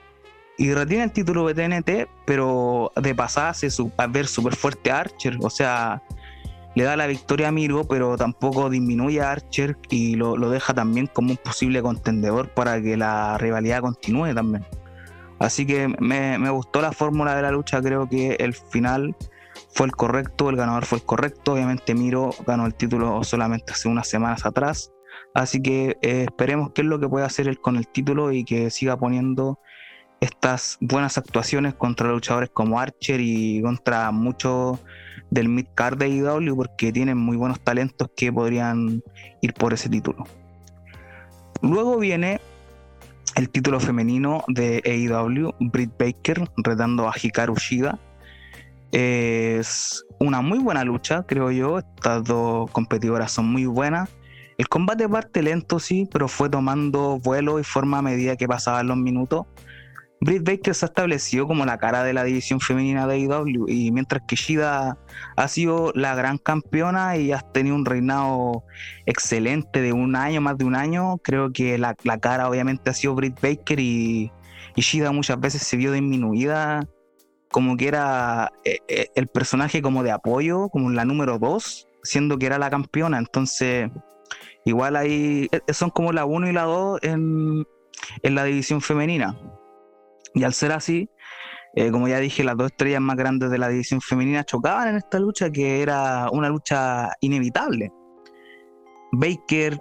y 0.57 0.73
retiene 0.73 1.05
el 1.05 1.11
título 1.11 1.47
de 1.47 1.53
TNT, 1.53 2.09
pero 2.25 2.91
de 3.01 3.15
pasada 3.15 3.49
hace 3.49 3.69
a 3.97 4.07
ver 4.07 4.27
súper 4.27 4.55
fuerte 4.55 4.91
a 4.91 4.99
Archer. 4.99 5.37
O 5.41 5.49
sea, 5.49 6.03
le 6.75 6.83
da 6.83 6.97
la 6.97 7.07
victoria 7.07 7.47
a 7.47 7.51
Miro, 7.51 7.85
pero 7.85 8.17
tampoco 8.17 8.69
disminuye 8.69 9.21
a 9.21 9.31
Archer 9.31 9.77
y 9.89 10.15
lo, 10.15 10.35
deja 10.49 10.73
también 10.73 11.07
como 11.07 11.31
un 11.31 11.37
posible 11.37 11.81
contendedor 11.81 12.49
para 12.49 12.81
que 12.81 12.97
la 12.97 13.37
rivalidad 13.37 13.79
continúe 13.79 14.33
también. 14.33 14.65
Así 15.39 15.65
que 15.65 15.87
me, 15.99 16.37
me 16.37 16.49
gustó 16.49 16.81
la 16.81 16.91
fórmula 16.91 17.35
de 17.35 17.41
la 17.41 17.51
lucha, 17.51 17.81
creo 17.81 18.09
que 18.09 18.33
el 18.33 18.53
final 18.53 19.15
fue 19.71 19.85
el 19.85 19.93
correcto, 19.93 20.49
el 20.49 20.57
ganador 20.57 20.85
fue 20.85 20.97
el 20.97 21.05
correcto. 21.05 21.53
Obviamente 21.53 21.95
Miro 21.95 22.31
ganó 22.45 22.65
el 22.65 22.73
título 22.73 23.23
solamente 23.23 23.71
hace 23.71 23.87
unas 23.87 24.09
semanas 24.09 24.45
atrás. 24.45 24.91
Así 25.33 25.61
que 25.61 25.97
eh, 26.01 26.25
esperemos 26.27 26.71
qué 26.73 26.81
es 26.81 26.87
lo 26.87 26.99
que 26.99 27.07
puede 27.07 27.25
hacer 27.25 27.47
él 27.47 27.59
con 27.59 27.75
el 27.75 27.87
título 27.87 28.31
y 28.31 28.43
que 28.43 28.69
siga 28.69 28.97
poniendo 28.97 29.59
estas 30.19 30.77
buenas 30.81 31.17
actuaciones 31.17 31.75
contra 31.75 32.11
luchadores 32.11 32.49
como 32.49 32.79
Archer 32.79 33.21
y 33.21 33.61
contra 33.61 34.11
muchos 34.11 34.79
del 35.29 35.47
mid-card 35.47 35.97
de 35.97 36.05
AEW 36.05 36.55
porque 36.55 36.91
tienen 36.91 37.17
muy 37.17 37.37
buenos 37.37 37.59
talentos 37.61 38.09
que 38.15 38.33
podrían 38.33 39.03
ir 39.41 39.53
por 39.53 39.73
ese 39.73 39.89
título. 39.89 40.25
Luego 41.61 41.97
viene 41.97 42.39
el 43.35 43.49
título 43.49 43.79
femenino 43.79 44.43
de 44.47 44.81
AEW, 44.85 45.53
Britt 45.59 45.91
Baker 45.97 46.49
retando 46.57 47.07
a 47.07 47.13
Hikaru 47.21 47.55
Shida. 47.55 47.99
Es 48.91 50.03
una 50.19 50.41
muy 50.41 50.59
buena 50.59 50.83
lucha, 50.83 51.23
creo 51.23 51.51
yo. 51.51 51.79
Estas 51.79 52.23
dos 52.23 52.69
competidoras 52.71 53.31
son 53.31 53.45
muy 53.45 53.65
buenas. 53.65 54.09
El 54.59 54.67
combate 54.67 55.07
parte 55.07 55.41
lento, 55.41 55.79
sí, 55.79 56.05
pero 56.11 56.27
fue 56.27 56.49
tomando 56.49 57.17
vuelo 57.17 57.61
y 57.61 57.63
forma 57.63 57.99
a 57.99 58.01
medida 58.01 58.35
que 58.35 58.45
pasaban 58.45 58.89
los 58.89 58.97
minutos. 58.97 59.45
Britt 60.19 60.43
Baker 60.43 60.75
se 60.75 60.83
ha 60.83 60.89
establecido 60.89 61.47
como 61.47 61.65
la 61.65 61.77
cara 61.77 62.03
de 62.03 62.11
la 62.11 62.25
división 62.25 62.59
femenina 62.59 63.07
de 63.07 63.15
AEW 63.15 63.69
y 63.69 63.89
mientras 63.93 64.21
que 64.27 64.35
Shida 64.35 64.97
ha 65.37 65.47
sido 65.47 65.93
la 65.95 66.13
gran 66.13 66.39
campeona 66.39 67.15
y 67.15 67.31
ha 67.31 67.39
tenido 67.39 67.73
un 67.73 67.85
reinado 67.85 68.65
excelente 69.05 69.79
de 69.81 69.93
un 69.93 70.17
año, 70.17 70.41
más 70.41 70.57
de 70.57 70.65
un 70.65 70.75
año, 70.75 71.19
creo 71.19 71.53
que 71.53 71.77
la, 71.77 71.95
cara 71.95 72.49
obviamente 72.49 72.89
ha 72.89 72.93
sido 72.93 73.15
Britt 73.15 73.39
Baker 73.39 73.79
y, 73.79 74.29
y, 74.75 74.81
Shida 74.81 75.13
muchas 75.13 75.39
veces 75.39 75.61
se 75.61 75.77
vio 75.77 75.93
disminuida 75.93 76.85
como 77.49 77.77
que 77.77 77.87
era 77.87 78.51
eh, 78.65 78.79
eh, 78.89 79.07
el 79.15 79.27
personaje 79.27 79.81
como 79.81 80.03
de 80.03 80.11
apoyo, 80.11 80.67
como 80.67 80.89
la 80.89 81.05
número 81.05 81.39
dos, 81.39 81.87
siendo 82.03 82.37
que 82.37 82.47
era 82.47 82.57
la 82.57 82.69
campeona, 82.69 83.19
entonces 83.19 83.89
igual 84.65 84.95
ahí 84.95 85.47
eh, 85.51 85.73
son 85.73 85.89
como 85.89 86.11
la 86.11 86.25
1 86.25 86.49
y 86.49 86.53
la 86.53 86.63
2 86.63 86.99
en, 87.03 87.65
en 88.23 88.35
la 88.35 88.43
división 88.43 88.81
femenina. 88.81 89.37
Y 90.33 90.43
al 90.43 90.53
ser 90.53 90.71
así, 90.71 91.09
eh, 91.75 91.91
como 91.91 92.07
ya 92.07 92.19
dije, 92.19 92.43
las 92.43 92.57
dos 92.57 92.71
estrellas 92.71 93.01
más 93.01 93.15
grandes 93.15 93.51
de 93.51 93.57
la 93.57 93.69
división 93.69 94.01
femenina 94.01 94.43
chocaban 94.43 94.89
en 94.89 94.95
esta 94.95 95.19
lucha 95.19 95.51
que 95.51 95.81
era 95.81 96.29
una 96.31 96.49
lucha 96.49 97.11
inevitable. 97.21 97.91
Baker 99.11 99.79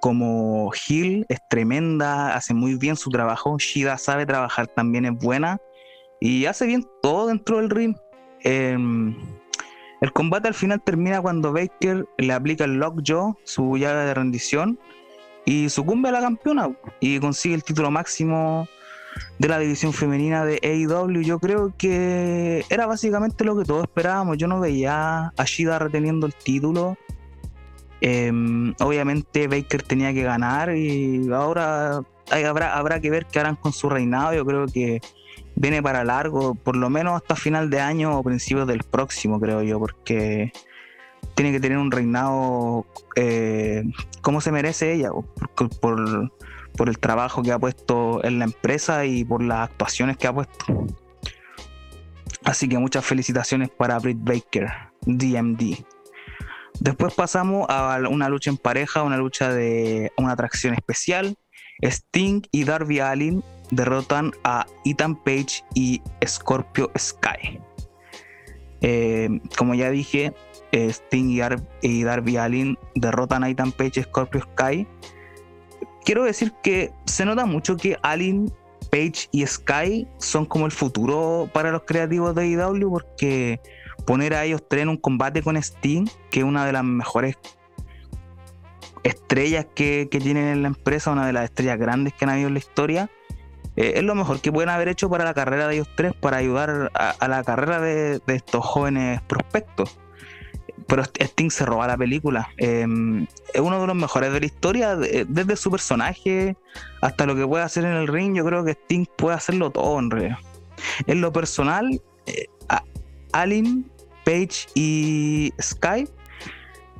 como 0.00 0.70
Hill 0.88 1.26
es 1.28 1.38
tremenda, 1.48 2.34
hace 2.34 2.54
muy 2.54 2.74
bien 2.74 2.96
su 2.96 3.10
trabajo, 3.10 3.58
Shida 3.58 3.98
sabe 3.98 4.26
trabajar, 4.26 4.66
también 4.68 5.04
es 5.04 5.12
buena 5.12 5.58
y 6.20 6.46
hace 6.46 6.66
bien 6.66 6.86
todo 7.02 7.28
dentro 7.28 7.58
del 7.58 7.70
ring. 7.70 7.96
Em, 8.42 9.14
el 10.00 10.12
combate 10.12 10.48
al 10.48 10.54
final 10.54 10.80
termina 10.80 11.20
cuando 11.20 11.52
Baker 11.52 12.06
le 12.18 12.32
aplica 12.32 12.64
el 12.64 12.74
lockjaw, 12.74 13.36
su 13.44 13.76
llave 13.76 14.04
de 14.04 14.14
rendición, 14.14 14.78
y 15.44 15.68
sucumbe 15.68 16.08
a 16.08 16.12
la 16.12 16.20
campeona 16.20 16.70
y 17.00 17.18
consigue 17.18 17.54
el 17.54 17.64
título 17.64 17.90
máximo 17.90 18.68
de 19.38 19.48
la 19.48 19.58
división 19.58 19.92
femenina 19.92 20.44
de 20.44 20.60
AEW, 20.62 21.22
yo 21.22 21.38
creo 21.38 21.72
que 21.76 22.64
era 22.68 22.86
básicamente 22.86 23.44
lo 23.44 23.56
que 23.58 23.64
todos 23.64 23.82
esperábamos. 23.84 24.38
Yo 24.38 24.46
no 24.46 24.60
veía 24.60 25.32
a 25.36 25.44
Shida 25.44 25.78
reteniendo 25.78 26.26
el 26.26 26.34
título. 26.34 26.96
Em, 28.00 28.74
obviamente 28.80 29.46
Baker 29.48 29.82
tenía 29.82 30.12
que 30.14 30.22
ganar 30.22 30.74
y 30.74 31.30
ahora 31.32 32.02
habrá, 32.30 32.76
habrá 32.76 33.00
que 33.00 33.10
ver 33.10 33.26
qué 33.26 33.40
harán 33.40 33.56
con 33.56 33.72
su 33.72 33.88
reinado. 33.88 34.34
Yo 34.34 34.44
creo 34.44 34.66
que 34.66 35.00
viene 35.56 35.82
para 35.82 36.04
largo, 36.04 36.54
por 36.54 36.76
lo 36.76 36.90
menos 36.90 37.14
hasta 37.14 37.36
final 37.36 37.70
de 37.70 37.80
año 37.80 38.18
o 38.18 38.22
principios 38.22 38.66
del 38.66 38.84
próximo, 38.84 39.40
creo 39.40 39.62
yo, 39.62 39.78
porque 39.78 40.52
tiene 41.34 41.52
que 41.52 41.60
tener 41.60 41.78
un 41.78 41.90
reinado 41.90 42.86
eh, 43.16 43.84
como 44.22 44.40
se 44.40 44.52
merece 44.52 44.92
ella, 44.92 45.10
por 45.80 46.30
por 46.76 46.88
el 46.88 46.98
trabajo 46.98 47.42
que 47.42 47.52
ha 47.52 47.58
puesto 47.58 48.24
en 48.24 48.38
la 48.38 48.46
empresa 48.46 49.04
y 49.04 49.24
por 49.24 49.42
las 49.42 49.68
actuaciones 49.68 50.16
que 50.16 50.26
ha 50.26 50.32
puesto. 50.32 50.86
Así 52.44 52.68
que 52.68 52.78
muchas 52.78 53.04
felicitaciones 53.04 53.68
para 53.68 53.98
Britt 53.98 54.18
Baker, 54.20 54.68
DMD. 55.02 55.84
Después 56.80 57.12
pasamos 57.12 57.66
a 57.68 58.00
una 58.08 58.28
lucha 58.28 58.50
en 58.50 58.56
pareja, 58.56 59.02
una 59.02 59.18
lucha 59.18 59.52
de 59.52 60.12
una 60.16 60.32
atracción 60.32 60.74
especial. 60.74 61.36
Sting 61.82 62.42
y 62.50 62.64
Darby 62.64 63.00
Allin 63.00 63.42
derrotan 63.70 64.32
a 64.44 64.66
Ethan 64.84 65.16
Page 65.16 65.64
y 65.74 66.02
Scorpio 66.26 66.90
Sky. 66.98 67.60
Eh, 68.82 69.40
como 69.56 69.74
ya 69.74 69.90
dije, 69.90 70.32
Sting 70.72 71.38
y, 71.82 72.02
Darby 72.04 72.36
Allin 72.36 72.78
derrotan 72.94 73.44
a 73.44 73.50
Ethan 73.50 73.72
Page 73.72 74.00
y 74.00 74.02
Scorpio 74.04 74.40
Sky 74.40 74.86
quiero 76.04 76.24
decir 76.24 76.52
que 76.62 76.92
se 77.04 77.24
nota 77.24 77.46
mucho 77.46 77.76
que 77.76 77.96
Alien, 78.02 78.52
Page 78.90 79.28
y 79.30 79.46
Sky 79.46 80.08
son 80.18 80.46
como 80.46 80.66
el 80.66 80.72
futuro 80.72 81.48
para 81.52 81.70
los 81.70 81.82
creativos 81.82 82.34
de 82.34 82.48
IW 82.48 82.90
porque 82.90 83.60
poner 84.04 84.34
a 84.34 84.44
ellos 84.44 84.64
tres 84.68 84.82
en 84.82 84.88
un 84.88 84.96
combate 84.96 85.42
con 85.42 85.60
Steam, 85.62 86.08
que 86.30 86.40
es 86.40 86.44
una 86.44 86.66
de 86.66 86.72
las 86.72 86.82
mejores 86.82 87.36
estrellas 89.04 89.66
que, 89.74 90.08
que 90.10 90.18
tienen 90.18 90.48
en 90.48 90.62
la 90.62 90.68
empresa, 90.68 91.12
una 91.12 91.26
de 91.26 91.32
las 91.32 91.44
estrellas 91.44 91.78
grandes 91.78 92.14
que 92.14 92.24
han 92.24 92.30
habido 92.32 92.48
en 92.48 92.54
la 92.54 92.58
historia, 92.58 93.10
eh, 93.76 93.92
es 93.96 94.02
lo 94.02 94.14
mejor 94.14 94.40
que 94.40 94.52
pueden 94.52 94.68
haber 94.68 94.88
hecho 94.88 95.08
para 95.08 95.24
la 95.24 95.34
carrera 95.34 95.68
de 95.68 95.74
ellos 95.74 95.88
tres, 95.96 96.14
para 96.14 96.38
ayudar 96.38 96.90
a, 96.94 97.28
la 97.28 97.44
carrera 97.44 97.80
de, 97.80 98.20
estos 98.26 98.64
jóvenes 98.64 99.20
prospectos 99.22 99.98
pero 100.86 101.04
Sting 101.04 101.50
se 101.50 101.64
roba 101.64 101.86
la 101.86 101.96
película. 101.96 102.48
Em, 102.56 103.24
es 103.54 103.60
uno 103.60 103.80
de 103.80 103.86
los 103.86 103.94
mejores 103.94 104.32
de 104.32 104.40
la 104.40 104.46
historia, 104.46 104.96
desde 104.96 105.54
su 105.54 105.70
personaje 105.70 106.56
hasta 107.00 107.26
lo 107.26 107.36
que 107.36 107.46
puede 107.46 107.62
hacer 107.62 107.84
en 107.84 107.92
el 107.92 108.08
ring. 108.08 108.36
Yo 108.36 108.44
creo 108.44 108.64
que 108.64 108.72
Sting 108.72 109.06
puede 109.16 109.36
hacerlo 109.36 109.70
todo 109.70 110.00
en 110.00 110.10
realidad. 110.10 110.38
En 111.06 111.20
lo 111.20 111.32
personal, 111.32 112.02
eh, 112.26 112.46
Alien, 113.32 113.88
Page 114.24 114.66
y 114.74 115.52
Sky, 115.60 116.08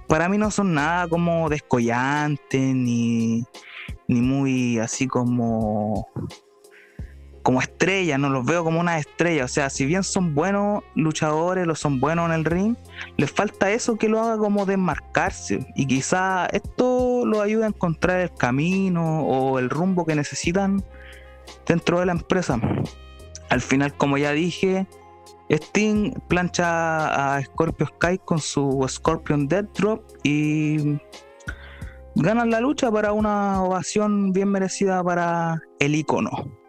para 0.07 0.29
mí 0.29 0.39
no 0.39 0.51
son 0.51 0.75
nada 0.75 1.09
como 1.09 1.49
descollantes 1.49 2.75
ni, 2.75 3.45
ni 4.09 4.21
muy 4.21 4.79
así 4.79 5.07
como 5.07 6.09
como 7.43 7.61
estrellas, 7.61 8.19
no 8.19 8.29
los 8.29 8.45
veo 8.45 8.65
como 8.65 8.81
una 8.81 8.99
estrella. 8.99 9.45
O 9.45 9.49
sea, 9.49 9.71
si 9.71 9.87
bien 9.87 10.03
son 10.03 10.35
buenos 10.35 10.83
luchadores, 10.95 11.67
lo 11.67 11.75
son 11.75 12.01
buenos 12.01 12.27
en 12.27 12.33
el 12.33 12.45
ring, 12.45 12.77
les 13.17 13.31
falta 13.31 13.71
eso 13.71 13.97
que 13.97 14.09
lo 14.09 14.21
haga 14.21 14.39
como 14.39 14.67
desmarcarse. 14.67 15.67
Y 15.75 15.87
quizá 15.87 16.47
esto 16.47 17.25
lo 17.25 17.43
ayude 17.43 17.65
a 17.65 17.69
encontrar 17.69 18.21
el 18.21 18.35
camino 18.35 19.23
o 19.23 19.59
el 19.59 19.71
rumbo 19.71 20.05
que 20.05 20.15
necesitan 20.15 20.85
dentro 21.67 22.01
de 22.01 22.07
la 22.07 22.13
empresa. 22.13 22.61
Al 23.49 23.61
final, 23.61 23.95
como 23.95 24.17
ya 24.19 24.33
dije, 24.33 24.87
Sting 25.51 26.13
plancha 26.29 27.35
a 27.37 27.43
Scorpio 27.43 27.87
Sky 27.87 28.19
con 28.25 28.39
su 28.39 28.85
Scorpion 28.89 29.49
Dead 29.49 29.65
Drop 29.77 30.03
y 30.23 30.99
ganan 32.15 32.51
la 32.51 32.61
lucha 32.61 32.91
para 32.93 33.13
una 33.13 33.63
ovación 33.63 34.33
bien 34.33 34.49
merecida 34.49 35.03
para 35.03 35.61
el 35.81 35.97
icono. 35.97 36.60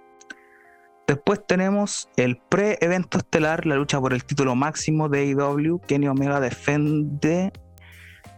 Después 1.12 1.46
tenemos 1.46 2.08
el 2.15 2.38
pre-evento 2.38 3.18
estelar, 3.18 3.65
la 3.65 3.75
lucha 3.75 4.00
por 4.00 4.13
el 4.13 4.24
título 4.24 4.56
máximo 4.56 5.10
de 5.10 5.36
AEW. 5.38 5.82
Kenny 5.86 6.08
Omega 6.08 6.39
defiende, 6.39 7.51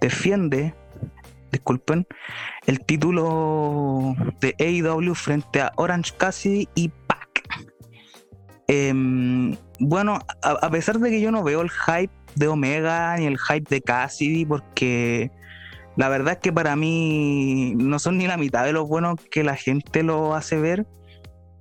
defiende, 0.01 0.74
disculpen, 1.51 2.08
el 2.65 2.84
título 2.84 4.15
de 4.39 4.56
AEW 4.60 5.13
frente 5.13 5.62
a 5.62 5.72
Orange 5.75 6.13
Cassidy 6.18 6.68
y 6.74 6.89
Pac. 6.89 7.44
Em, 8.68 9.56
bueno, 9.77 10.18
a, 10.42 10.70
pesar 10.72 10.98
de 10.98 11.12
que 11.12 11.22
yo 11.22 11.30
no 11.30 11.44
veo 11.44 11.62
el 11.62 11.70
hype 11.70 12.12
de 12.34 12.48
Omega 12.48 13.15
ni 13.18 13.27
el 13.27 13.38
hype 13.38 13.70
de 13.70 13.82
Cassidy, 13.84 14.48
porque 14.48 15.30
la 15.96 16.10
verdad 16.10 16.34
es 16.34 16.39
que 16.39 16.51
para 16.51 16.75
mí 16.75 17.75
no 17.75 18.00
son 18.00 18.18
ni 18.18 18.25
la 18.25 18.38
mitad 18.38 18.65
de 18.65 18.74
lo 18.74 18.88
bueno 18.88 19.15
que 19.30 19.44
la 19.44 19.56
gente 19.56 20.01
lo 20.01 20.34
hace 20.34 20.58
ver 20.58 20.88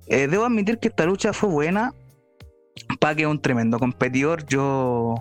eh, 0.07 0.27
debo 0.27 0.45
admitir 0.45 0.79
que 0.79 0.89
esta 0.89 1.05
lucha 1.05 1.33
fue 1.33 1.49
buena. 1.49 1.93
Pac 2.99 3.19
es 3.19 3.27
un 3.27 3.41
tremendo 3.41 3.79
competidor. 3.79 4.45
Yo 4.45 5.15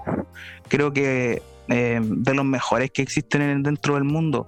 creo 0.68 0.92
que 0.92 1.42
eh, 1.68 2.00
de 2.02 2.34
los 2.34 2.44
mejores 2.44 2.90
que 2.90 3.02
existen 3.02 3.62
dentro 3.62 3.94
del 3.94 4.04
mundo. 4.04 4.46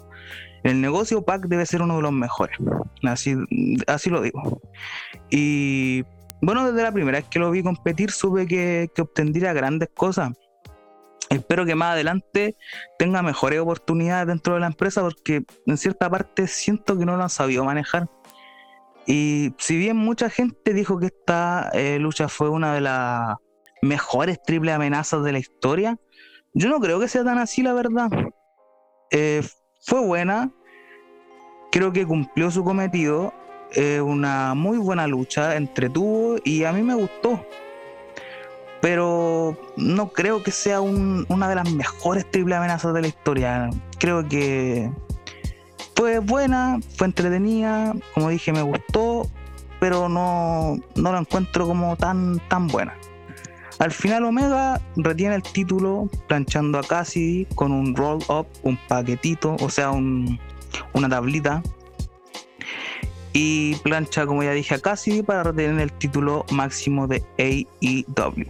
El 0.62 0.80
negocio, 0.80 1.22
Pac 1.22 1.46
debe 1.46 1.66
ser 1.66 1.82
uno 1.82 1.96
de 1.96 2.02
los 2.02 2.12
mejores. 2.12 2.56
Así, 3.02 3.36
así 3.86 4.10
lo 4.10 4.22
digo. 4.22 4.60
Y 5.30 6.04
bueno, 6.40 6.66
desde 6.66 6.82
la 6.82 6.92
primera 6.92 7.18
vez 7.18 7.28
que 7.28 7.38
lo 7.38 7.50
vi 7.50 7.62
competir 7.62 8.10
supe 8.10 8.46
que, 8.46 8.90
que 8.94 9.02
obtendría 9.02 9.52
grandes 9.52 9.90
cosas. 9.94 10.32
Espero 11.30 11.66
que 11.66 11.74
más 11.74 11.92
adelante 11.92 12.56
tenga 12.98 13.22
mejores 13.22 13.60
oportunidades 13.60 14.26
dentro 14.26 14.54
de 14.54 14.60
la 14.60 14.66
empresa 14.66 15.02
porque 15.02 15.44
en 15.66 15.76
cierta 15.76 16.08
parte 16.10 16.46
siento 16.46 16.98
que 16.98 17.04
no 17.04 17.16
lo 17.16 17.22
han 17.22 17.30
sabido 17.30 17.64
manejar. 17.64 18.08
Y 19.06 19.52
si 19.58 19.76
bien 19.76 19.96
mucha 19.96 20.30
gente 20.30 20.73
dijo 20.73 20.99
que 20.99 21.06
esta 21.06 21.70
eh, 21.75 21.99
lucha 21.99 22.28
fue 22.28 22.49
una 22.49 22.75
de 22.75 22.80
las 22.80 23.37
mejores 23.82 24.40
triple 24.42 24.73
amenazas 24.73 25.23
de 25.23 25.32
la 25.32 25.38
historia, 25.38 25.99
yo 26.54 26.68
no 26.68 26.80
creo 26.80 27.00
que 27.00 27.08
sea 27.08 27.25
tan 27.25 27.38
así, 27.38 27.62
la 27.62 27.75
verdad. 27.75 28.11
Eh, 29.11 29.42
fue 29.87 30.00
buena, 30.00 30.50
creo 31.70 31.92
que 31.92 32.06
cumplió 32.06 32.50
su 32.50 32.64
cometido, 32.64 33.34
una 34.04 34.54
muy 34.54 34.78
buena 34.78 35.08
lucha, 35.08 35.56
entretuvo 35.56 36.37
y 36.44 36.62
a 36.62 36.73
mí 36.73 36.82
me 36.82 36.94
gustó. 36.94 37.44
Pero 38.80 39.58
no 39.76 40.11
creo 40.11 40.42
que 40.42 40.52
sea 40.52 40.80
una 40.80 41.49
de 41.49 41.54
las 41.54 41.73
mejores 41.73 42.30
triple 42.30 42.54
amenazas 42.54 42.94
de 42.94 43.00
la 43.00 43.08
historia. 43.08 43.70
Creo 43.99 44.28
que 44.28 44.90
fue 45.96 46.18
buena, 46.18 46.80
fue 46.96 47.06
entretenida, 47.06 47.94
como 48.14 48.30
dije, 48.30 48.52
me 48.52 48.62
gustó, 48.62 49.28
pero 49.80 50.08
no, 50.08 50.78
no 50.96 51.12
la 51.12 51.18
encuentro 51.18 51.66
como 51.66 51.96
tan, 51.96 52.40
tan 52.48 52.68
buena. 52.68 52.94
Al 53.78 53.90
final 53.90 54.24
Omega 54.24 54.80
retiene 54.96 55.34
el 55.34 55.42
título 55.42 56.08
planchando 56.28 56.78
a 56.78 56.82
Cassidy 56.82 57.46
con 57.54 57.72
un 57.72 57.94
roll 57.94 58.22
up, 58.28 58.46
un 58.62 58.78
paquetito, 58.88 59.56
o 59.60 59.68
sea, 59.68 59.90
una 59.90 61.08
tablita. 61.08 61.62
Y 63.32 63.74
plancha, 63.76 64.26
como 64.26 64.44
ya 64.44 64.52
dije, 64.52 64.76
a 64.76 64.78
Cassidy 64.78 65.22
para 65.22 65.42
retener 65.42 65.80
el 65.80 65.92
título 65.92 66.46
máximo 66.52 67.08
de 67.08 67.24
AEW. 67.38 68.46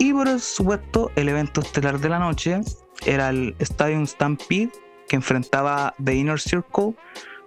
Y 0.00 0.12
por 0.12 0.40
supuesto, 0.40 1.12
el 1.14 1.28
evento 1.28 1.60
estelar 1.60 2.00
de 2.00 2.08
la 2.08 2.18
noche 2.18 2.60
era 3.06 3.28
el 3.28 3.54
Stadium 3.60 4.06
Stampede 4.06 4.70
que 5.08 5.16
enfrentaba 5.16 5.94
The 6.02 6.14
Inner 6.14 6.38
Circle 6.38 6.94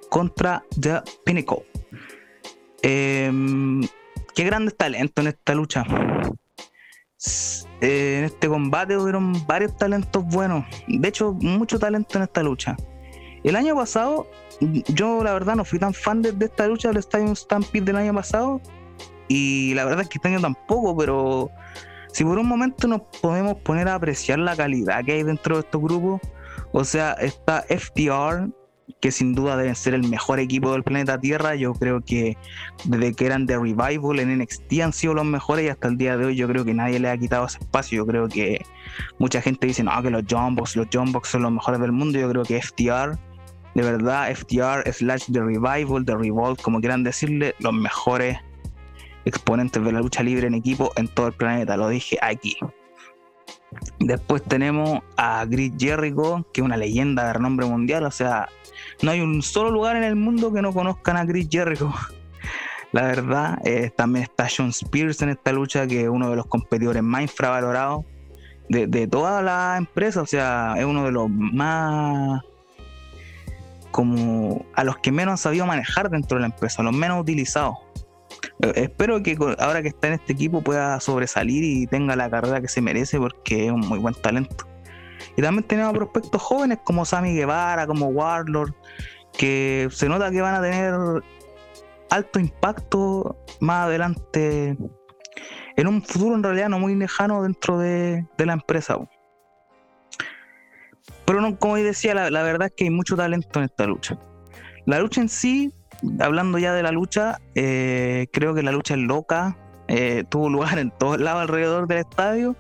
contra 0.10 0.64
The 0.80 1.02
Pinnacle. 1.26 1.66
Em, 2.82 3.82
qué 4.36 4.44
grande 4.44 4.72
talento 4.72 5.22
en 5.22 5.28
esta 5.28 5.54
lucha. 5.54 5.86
Eh, 7.82 8.18
en 8.20 8.24
este 8.26 8.48
combate 8.48 8.98
hubieron 8.98 9.34
varios 9.46 9.76
talentos 9.78 10.24
buenos. 10.26 10.66
De 10.88 11.08
hecho, 11.08 11.34
mucho 11.34 11.80
talento 11.80 12.18
en 12.18 12.24
esta 12.24 12.44
lucha. 12.44 12.76
El 13.44 13.56
año 13.56 13.76
pasado, 13.76 14.28
yo 14.88 15.24
la 15.24 15.34
verdad 15.34 15.56
no 15.56 15.66
fui 15.66 15.80
tan 15.80 15.94
fan 15.94 16.22
de, 16.22 16.34
esta 16.40 16.68
lucha 16.68 16.90
del 16.90 16.98
Stadium 16.98 17.36
Stampede 17.36 17.86
del 17.86 17.96
año 17.96 18.14
pasado. 18.14 18.62
Y 19.28 19.74
la 19.76 19.86
verdad 19.86 20.02
es 20.02 20.10
que 20.10 20.18
este 20.18 20.28
año 20.28 20.42
tampoco, 20.42 20.96
pero 20.98 21.50
si 22.12 22.24
por 22.24 22.38
un 22.38 22.48
momento 22.48 22.88
nos 22.88 23.02
podemos 23.22 23.56
poner 23.56 23.88
a 23.88 23.96
apreciar 23.96 24.40
la 24.40 24.56
calidad 24.56 25.04
que 25.06 25.14
hay 25.14 25.24
dentro 25.24 25.56
de 25.56 25.62
estos 25.62 25.82
grupos, 25.82 26.20
o 26.74 26.84
sea, 26.84 27.14
está 27.14 27.64
FTR, 27.70 28.50
que 29.00 29.12
sin 29.12 29.34
duda 29.34 29.58
deben 29.58 29.76
ser 29.76 29.94
el 29.94 30.08
mejor 30.08 30.40
equipo 30.40 30.72
del 30.72 30.84
planeta 30.84 31.20
Tierra. 31.20 31.56
Yo 31.56 31.74
creo 31.74 32.02
que 32.02 32.38
desde 32.86 33.14
que 33.14 33.26
eran 33.26 33.46
de 33.46 33.58
Revival 33.58 34.20
en 34.20 34.40
NXT 34.40 34.82
han 34.84 34.94
sido 34.94 35.14
los 35.14 35.26
mejores 35.26 35.66
y 35.66 35.70
hasta 35.70 35.88
el 35.88 35.98
día 35.98 36.18
de 36.18 36.26
hoy 36.26 36.36
yo 36.36 36.48
creo 36.48 36.66
que 36.66 36.74
nadie 36.74 37.00
le 37.00 37.10
ha 37.10 37.18
quitado 37.18 37.46
ese 37.46 37.60
espacio. 37.60 37.98
Yo 37.98 38.06
creo 38.06 38.28
que 38.28 38.64
mucha 39.20 39.42
gente 39.42 39.68
dice, 39.68 39.84
no, 39.84 40.02
que 40.02 40.10
los 40.10 40.24
Jumbox, 40.30 40.76
los 40.76 40.88
Jumbox 40.92 41.30
son 41.30 41.44
los 41.44 41.52
mejores 41.52 41.80
del 41.80 41.92
mundo. 41.92 42.20
Yo 42.20 42.30
creo 42.30 42.44
que 42.44 42.62
FTR, 42.62 43.18
de 43.76 43.84
verdad, 43.84 44.34
FTR 44.34 44.92
slash 44.92 45.32
The 45.32 45.42
Revival, 45.42 46.06
The 46.06 46.16
Revolt, 46.16 46.62
como 46.62 46.80
quieran 46.80 47.04
decirle, 47.04 47.56
los 47.60 47.74
mejores 47.74 48.38
exponentes 49.26 49.84
de 49.84 49.92
la 49.92 50.00
lucha 50.00 50.24
libre 50.24 50.48
en 50.48 50.56
equipo 50.56 50.92
en 50.96 51.08
todo 51.08 51.28
el 51.28 51.34
planeta. 51.34 51.78
Lo 51.78 51.90
dije 51.90 52.18
aquí. 52.22 52.58
Después 54.00 54.44
tenemos 54.44 55.02
a 55.18 55.46
Chris 55.50 55.74
Jericho, 55.78 56.46
que 56.54 56.62
es 56.62 56.66
una 56.66 56.78
leyenda 56.78 57.28
de 57.28 57.34
renombre 57.34 57.66
mundial. 57.66 58.04
O 58.04 58.12
sea, 58.12 58.50
no 59.02 59.12
hay 59.12 59.22
un 59.22 59.42
solo 59.42 59.72
lugar 59.72 59.96
en 59.96 60.04
el 60.04 60.16
mundo 60.16 60.52
que 60.54 60.62
no 60.62 60.74
conozcan 60.74 61.18
a 61.18 61.26
Chris 61.26 61.48
Jericho. 61.50 61.94
La 62.92 63.04
verdad, 63.04 63.60
eh, 63.64 63.90
también 63.96 64.24
está 64.24 64.50
Sean 64.50 64.70
Spears 64.70 65.22
en 65.22 65.30
esta 65.30 65.54
lucha, 65.54 65.88
que 65.88 66.02
es 66.02 66.10
uno 66.10 66.30
de 66.30 66.36
los 66.36 66.46
competidores 66.48 67.02
más 67.02 67.22
infravalorados 67.22 68.04
de, 68.68 68.88
de 68.88 69.08
toda 69.08 69.42
la 69.42 69.76
empresa. 69.78 70.22
O 70.22 70.26
sea, 70.26 70.76
es 70.78 70.86
uno 70.86 71.06
de 71.06 71.12
los 71.12 71.30
más 71.30 72.42
como 73.92 74.66
a 74.74 74.84
los 74.84 74.98
que 74.98 75.12
menos 75.12 75.34
han 75.34 75.38
sabido 75.38 75.66
manejar 75.66 76.10
dentro 76.10 76.38
de 76.38 76.42
la 76.42 76.48
empresa, 76.48 76.82
los 76.82 76.94
menos 76.94 77.22
utilizados. 77.22 77.78
Espero 78.76 79.22
que 79.24 79.38
ahora 79.60 79.82
que 79.82 79.90
está 79.90 80.08
en 80.08 80.14
este 80.14 80.34
equipo 80.34 80.62
pueda 80.62 81.00
sobresalir 81.00 81.64
y 81.64 81.88
tenga 81.88 82.16
la 82.16 82.30
carrera 82.30 82.62
que 82.62 82.68
se 82.68 82.82
merece 82.82 83.18
porque 83.20 83.68
es 83.68 83.72
un 83.72 83.82
muy 83.82 84.00
buen 84.00 84.14
talento. 84.16 84.68
Y 85.36 85.42
también 85.42 85.64
tenemos 85.68 85.94
prospectos 85.94 86.42
jóvenes 86.42 86.80
como 86.84 87.06
Sammy 87.06 87.34
Guevara, 87.34 87.88
como 87.88 88.08
Warlord, 88.08 88.74
que 89.38 89.88
se 89.92 90.10
nota 90.10 90.32
que 90.32 90.42
van 90.42 90.56
a 90.56 90.62
tener 90.62 90.94
alto 92.10 92.40
impacto 92.40 93.38
más 93.60 93.86
adelante 93.86 94.78
en 95.78 95.88
un 95.88 96.02
futuro 96.02 96.36
en 96.36 96.44
realidad 96.44 96.70
no 96.70 96.80
muy 96.80 96.96
lejano 96.96 97.44
dentro 97.44 97.78
de, 97.78 98.26
la 98.38 98.54
empresa. 98.54 98.98
Pero 101.26 101.42
no, 101.42 101.58
como 101.58 101.78
decía, 101.78 102.14
la 102.14 102.44
verdad 102.44 102.68
es 102.68 102.74
que 102.76 102.84
hay 102.86 102.90
mucho 102.90 103.16
talento 103.16 103.60
en 103.60 103.66
esta 103.66 103.86
lucha. 103.86 104.20
La 104.86 105.00
lucha 105.00 105.22
en 105.22 105.30
sí 105.30 105.74
hablando 106.20 106.58
ya 106.58 106.74
de 106.74 106.84
la 106.84 106.92
lucha, 106.92 107.40
eh, 107.56 108.28
creo 108.32 108.54
que 108.54 108.64
la 108.64 108.72
lucha 108.72 108.94
es 108.94 109.00
loca. 109.00 109.58
Eh, 109.88 110.24
tuvo 110.30 110.50
lugar 110.50 110.80
en 110.80 110.92
todos 110.92 111.20
lados 111.20 111.42
alrededor 111.42 111.88
del 111.88 112.00
estadio. 112.00 112.56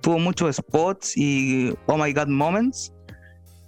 Tuvo 0.00 0.18
muchos 0.18 0.56
spots 0.56 1.16
y 1.16 1.74
oh 1.86 1.96
my 1.96 2.12
god 2.12 2.28
moments 2.28 2.94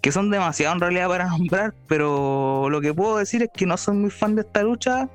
que 0.06 0.12
son 0.12 0.30
demasiado 0.30 0.72
en 0.72 0.80
realidad 0.80 1.08
para 1.08 1.26
nombrar, 1.36 1.74
pero 1.88 2.68
lo 2.70 2.80
que 2.80 2.94
puedo 2.94 3.16
decir 3.16 3.42
es 3.42 3.48
que 3.52 3.66
no 3.66 3.76
soy 3.76 3.96
muy 3.96 4.10
fan 4.10 4.36
de 4.36 4.42
esta 4.42 4.62
lucha, 4.62 5.08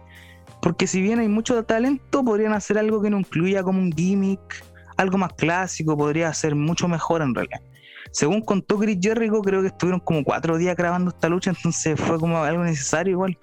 porque 0.62 0.86
si 0.86 1.02
bien 1.02 1.20
hay 1.20 1.30
mucho 1.30 1.64
talento, 1.64 2.26
podrían 2.26 2.52
hacer 2.52 2.78
algo 2.78 3.02
que 3.02 3.10
no 3.10 3.18
incluya 3.18 3.64
como 3.64 3.80
un 3.80 3.94
gimmick, 3.94 4.66
algo 4.98 5.18
más 5.18 5.32
clásico, 5.32 5.96
podría 5.96 6.34
ser 6.34 6.56
mucho 6.56 6.90
mejor 6.90 7.22
en 7.22 7.34
realidad. 7.34 7.62
Según 8.12 8.42
contó 8.42 8.78
Chris 8.78 8.98
Jericho, 9.02 9.42
creo 9.42 9.62
que 9.62 9.68
estuvieron 9.68 10.00
como 10.00 10.24
cuatro 10.24 10.58
días 10.58 10.76
grabando 10.76 11.12
esta 11.12 11.30
lucha, 11.30 11.52
entonces 11.52 12.00
fue 12.00 12.20
como 12.20 12.38
algo 12.38 12.64
necesario 12.64 13.12
igual. 13.12 13.38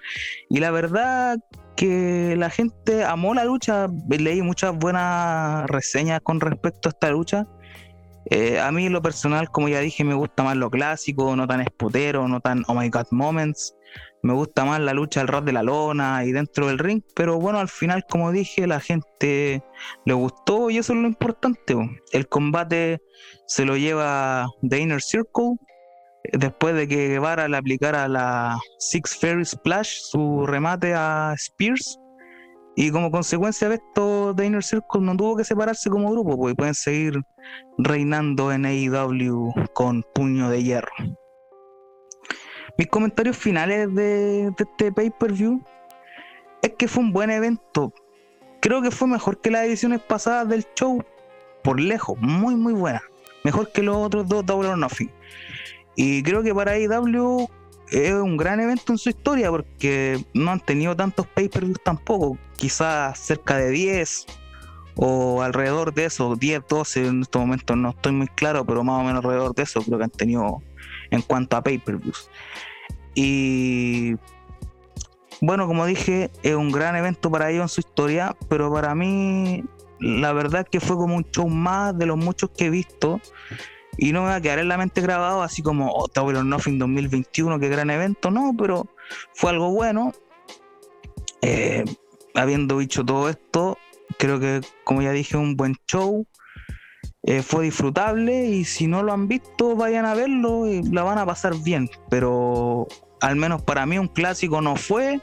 Y 0.49 0.59
la 0.59 0.71
verdad 0.71 1.37
que 1.75 2.35
la 2.37 2.49
gente 2.49 3.03
amó 3.05 3.33
la 3.33 3.45
lucha, 3.45 3.87
leí 4.09 4.41
muchas 4.41 4.77
buenas 4.77 5.65
reseñas 5.67 6.19
con 6.21 6.39
respecto 6.39 6.89
a 6.89 6.91
esta 6.91 7.09
lucha. 7.11 7.47
Eh, 8.25 8.59
a 8.59 8.71
mí 8.71 8.89
lo 8.89 9.01
personal, 9.01 9.49
como 9.49 9.69
ya 9.69 9.79
dije, 9.79 10.03
me 10.03 10.13
gusta 10.13 10.43
más 10.43 10.55
lo 10.55 10.69
clásico, 10.69 11.35
no 11.35 11.47
tan 11.47 11.61
espotero, 11.61 12.27
no 12.27 12.41
tan 12.41 12.63
oh 12.67 12.75
my 12.75 12.89
god 12.89 13.07
moments 13.11 13.73
me 14.21 14.33
gusta 14.33 14.65
más 14.65 14.79
la 14.81 14.93
lucha 14.93 15.21
al 15.21 15.27
rap 15.27 15.45
de 15.45 15.53
la 15.53 15.63
lona 15.63 16.25
y 16.25 16.31
dentro 16.31 16.67
del 16.67 16.79
ring, 16.79 17.01
pero 17.15 17.39
bueno, 17.39 17.59
al 17.59 17.69
final, 17.69 18.05
como 18.09 18.31
dije, 18.31 18.67
la 18.67 18.79
gente 18.79 19.63
le 20.05 20.13
gustó 20.13 20.69
y 20.69 20.77
eso 20.77 20.93
es 20.93 20.99
lo 20.99 21.07
importante. 21.07 21.75
El 22.11 22.27
combate 22.27 23.01
se 23.47 23.65
lo 23.65 23.77
lleva 23.77 24.47
The 24.67 24.79
Inner 24.79 25.01
Circle 25.01 25.55
después 26.33 26.75
de 26.75 26.87
que 26.87 27.07
Guevara 27.07 27.47
le 27.47 27.57
aplicara 27.57 28.07
la 28.07 28.59
Six 28.79 29.17
Fairy 29.19 29.45
Splash, 29.45 29.99
su 30.01 30.45
remate 30.45 30.93
a 30.93 31.33
Spears. 31.35 31.97
Y 32.75 32.91
como 32.91 33.11
consecuencia 33.11 33.67
de 33.67 33.75
esto, 33.75 34.33
The 34.35 34.45
Inner 34.45 34.63
Circle 34.63 35.01
no 35.01 35.15
tuvo 35.15 35.35
que 35.35 35.43
separarse 35.43 35.89
como 35.89 36.11
grupo, 36.11 36.37
porque 36.37 36.55
pueden 36.55 36.75
seguir 36.75 37.21
reinando 37.77 38.51
en 38.51 38.65
AEW 38.65 39.53
con 39.73 40.03
puño 40.13 40.49
de 40.49 40.63
hierro. 40.63 40.91
Mis 42.79 42.87
comentarios 42.87 43.35
finales 43.35 43.93
de, 43.93 44.53
este 44.57 44.93
pay-per-view 44.93 45.61
es 46.61 46.71
que 46.77 46.87
fue 46.87 47.03
un 47.03 47.11
buen 47.11 47.29
evento. 47.29 47.93
Creo 48.61 48.81
que 48.81 48.89
fue 48.89 49.05
mejor 49.09 49.41
que 49.41 49.51
las 49.51 49.65
ediciones 49.65 49.99
pasadas 49.99 50.47
del 50.47 50.65
show, 50.75 51.03
por 51.61 51.77
lejos, 51.77 52.17
muy 52.21 52.55
muy 52.55 52.71
buena. 52.71 53.01
Mejor 53.43 53.69
que 53.73 53.83
los 53.83 53.97
otros 53.97 54.29
dos 54.29 54.45
Double 54.45 54.69
or 54.69 54.77
Nothing. 54.77 55.11
Y 55.97 56.23
creo 56.23 56.41
que 56.41 56.55
para 56.55 56.71
AEW 56.71 57.49
es 57.91 58.13
un 58.13 58.37
gran 58.37 58.61
evento 58.61 58.93
en 58.93 58.97
su 58.97 59.09
historia 59.09 59.49
porque 59.49 60.23
no 60.33 60.51
han 60.51 60.61
tenido 60.61 60.95
tantos 60.95 61.27
pay-per-views 61.27 61.83
tampoco. 61.83 62.37
Quizás 62.55 63.19
cerca 63.19 63.57
de 63.57 63.71
10 63.71 64.25
o 64.95 65.41
alrededor 65.41 65.93
de 65.93 66.05
eso, 66.05 66.33
10, 66.37 66.61
12 66.65 67.07
en 67.07 67.21
estos 67.23 67.41
momentos 67.41 67.75
no 67.75 67.89
estoy 67.89 68.13
muy 68.13 68.27
claro, 68.27 68.63
pero 68.63 68.85
más 68.85 69.01
o 69.01 69.03
menos 69.03 69.25
alrededor 69.25 69.53
de 69.53 69.63
eso 69.63 69.81
creo 69.81 69.97
que 69.97 70.05
han 70.05 70.09
tenido 70.11 70.63
en 71.11 71.21
cuanto 71.21 71.57
a 71.57 71.61
pay-per-views. 71.61 72.29
Y 73.21 74.15
bueno, 75.41 75.67
como 75.67 75.85
dije, 75.85 76.31
es 76.41 76.55
un 76.55 76.71
gran 76.71 76.95
evento 76.95 77.29
para 77.29 77.51
ellos 77.51 77.63
en 77.63 77.67
su 77.67 77.81
historia, 77.81 78.33
pero 78.47 78.71
para 78.71 78.95
mí 78.95 79.61
la 79.99 80.31
verdad 80.31 80.61
es 80.61 80.69
que 80.69 80.79
fue 80.79 80.95
como 80.95 81.17
un 81.17 81.25
show 81.29 81.49
más 81.49 81.97
de 81.97 82.05
los 82.05 82.15
muchos 82.15 82.51
que 82.51 82.67
he 82.67 82.69
visto 82.69 83.19
y 83.97 84.13
no 84.13 84.21
me 84.21 84.29
va 84.29 84.35
a 84.35 84.41
quedar 84.41 84.59
en 84.59 84.69
la 84.69 84.77
mente 84.77 85.01
grabado 85.01 85.41
así 85.43 85.61
como 85.61 85.91
oh, 85.91 86.07
Tower 86.07 86.45
Nothing 86.45 86.79
2021, 86.79 87.59
qué 87.59 87.67
gran 87.67 87.89
evento, 87.89 88.31
no, 88.31 88.53
pero 88.57 88.87
fue 89.33 89.49
algo 89.49 89.69
bueno. 89.71 90.13
Eh, 91.41 91.83
habiendo 92.35 92.77
dicho 92.77 93.03
todo 93.03 93.27
esto, 93.27 93.77
creo 94.17 94.39
que, 94.39 94.61
como 94.85 95.01
ya 95.01 95.11
dije, 95.11 95.35
un 95.35 95.57
buen 95.57 95.75
show. 95.87 96.25
Eh, 97.23 97.41
fue 97.41 97.65
disfrutable 97.65 98.45
y 98.45 98.63
si 98.63 98.87
no 98.87 99.03
lo 99.03 99.11
han 99.11 99.27
visto, 99.27 99.75
vayan 99.75 100.05
a 100.05 100.13
verlo 100.13 100.67
y 100.67 100.83
la 100.83 101.03
van 101.03 101.17
a 101.17 101.25
pasar 101.25 101.53
bien. 101.55 101.89
Pero 102.09 102.87
al 103.21 103.35
menos 103.35 103.61
para 103.61 103.85
mí 103.85 103.97
un 103.97 104.07
clásico 104.07 104.61
no 104.61 104.75
fue. 104.75 105.21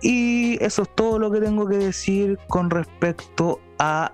Y 0.00 0.62
eso 0.62 0.82
es 0.82 0.94
todo 0.94 1.18
lo 1.18 1.30
que 1.30 1.40
tengo 1.40 1.66
que 1.66 1.76
decir 1.76 2.38
con 2.48 2.70
respecto 2.70 3.60
a 3.78 4.12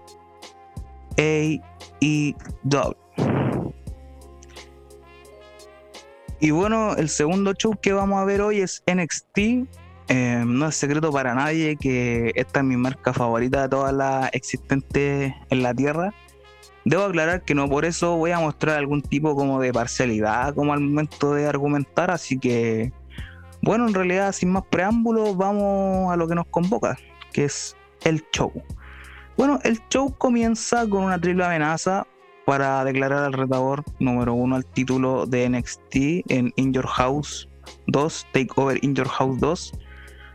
AEW. 1.18 1.60
Y 6.40 6.50
bueno, 6.50 6.94
el 6.96 7.08
segundo 7.08 7.54
show 7.54 7.74
que 7.80 7.92
vamos 7.92 8.20
a 8.20 8.24
ver 8.24 8.40
hoy 8.40 8.60
es 8.60 8.82
NXT. 8.86 9.38
Eh, 10.08 10.44
no 10.46 10.68
es 10.68 10.76
secreto 10.76 11.10
para 11.10 11.34
nadie 11.34 11.76
que 11.76 12.32
esta 12.34 12.60
es 12.60 12.66
mi 12.66 12.76
marca 12.76 13.14
favorita 13.14 13.62
de 13.62 13.68
todas 13.70 13.94
las 13.94 14.30
existentes 14.34 15.32
en 15.48 15.62
la 15.62 15.72
Tierra. 15.74 16.12
Debo 16.84 17.04
aclarar 17.04 17.42
que 17.42 17.54
no 17.54 17.68
por 17.68 17.84
eso 17.84 18.16
voy 18.16 18.32
a 18.32 18.38
mostrar 18.38 18.78
algún 18.78 19.00
tipo 19.00 19.34
como 19.34 19.60
de 19.60 19.72
parcialidad 19.72 20.54
como 20.54 20.72
al 20.72 20.80
momento 20.80 21.34
de 21.34 21.46
argumentar, 21.46 22.10
así 22.10 22.38
que 22.38 22.92
bueno, 23.62 23.88
en 23.88 23.94
realidad 23.94 24.32
sin 24.32 24.50
más 24.50 24.64
preámbulos 24.70 25.36
vamos 25.38 26.12
a 26.12 26.16
lo 26.16 26.28
que 26.28 26.34
nos 26.34 26.46
convoca, 26.48 26.98
que 27.32 27.44
es 27.44 27.74
el 28.04 28.22
show. 28.30 28.52
Bueno, 29.38 29.58
el 29.64 29.80
show 29.88 30.14
comienza 30.18 30.86
con 30.86 31.04
una 31.04 31.18
triple 31.18 31.44
amenaza 31.44 32.06
para 32.44 32.84
declarar 32.84 33.24
al 33.24 33.32
retador 33.32 33.82
número 34.00 34.34
uno 34.34 34.56
al 34.56 34.66
título 34.66 35.24
de 35.24 35.48
NXT 35.48 35.96
en 36.28 36.52
In 36.56 36.74
Your 36.74 36.86
House 36.86 37.48
2, 37.86 38.26
Takeover 38.32 38.78
In 38.82 38.94
Your 38.94 39.08
House 39.08 39.38
2, 39.40 39.72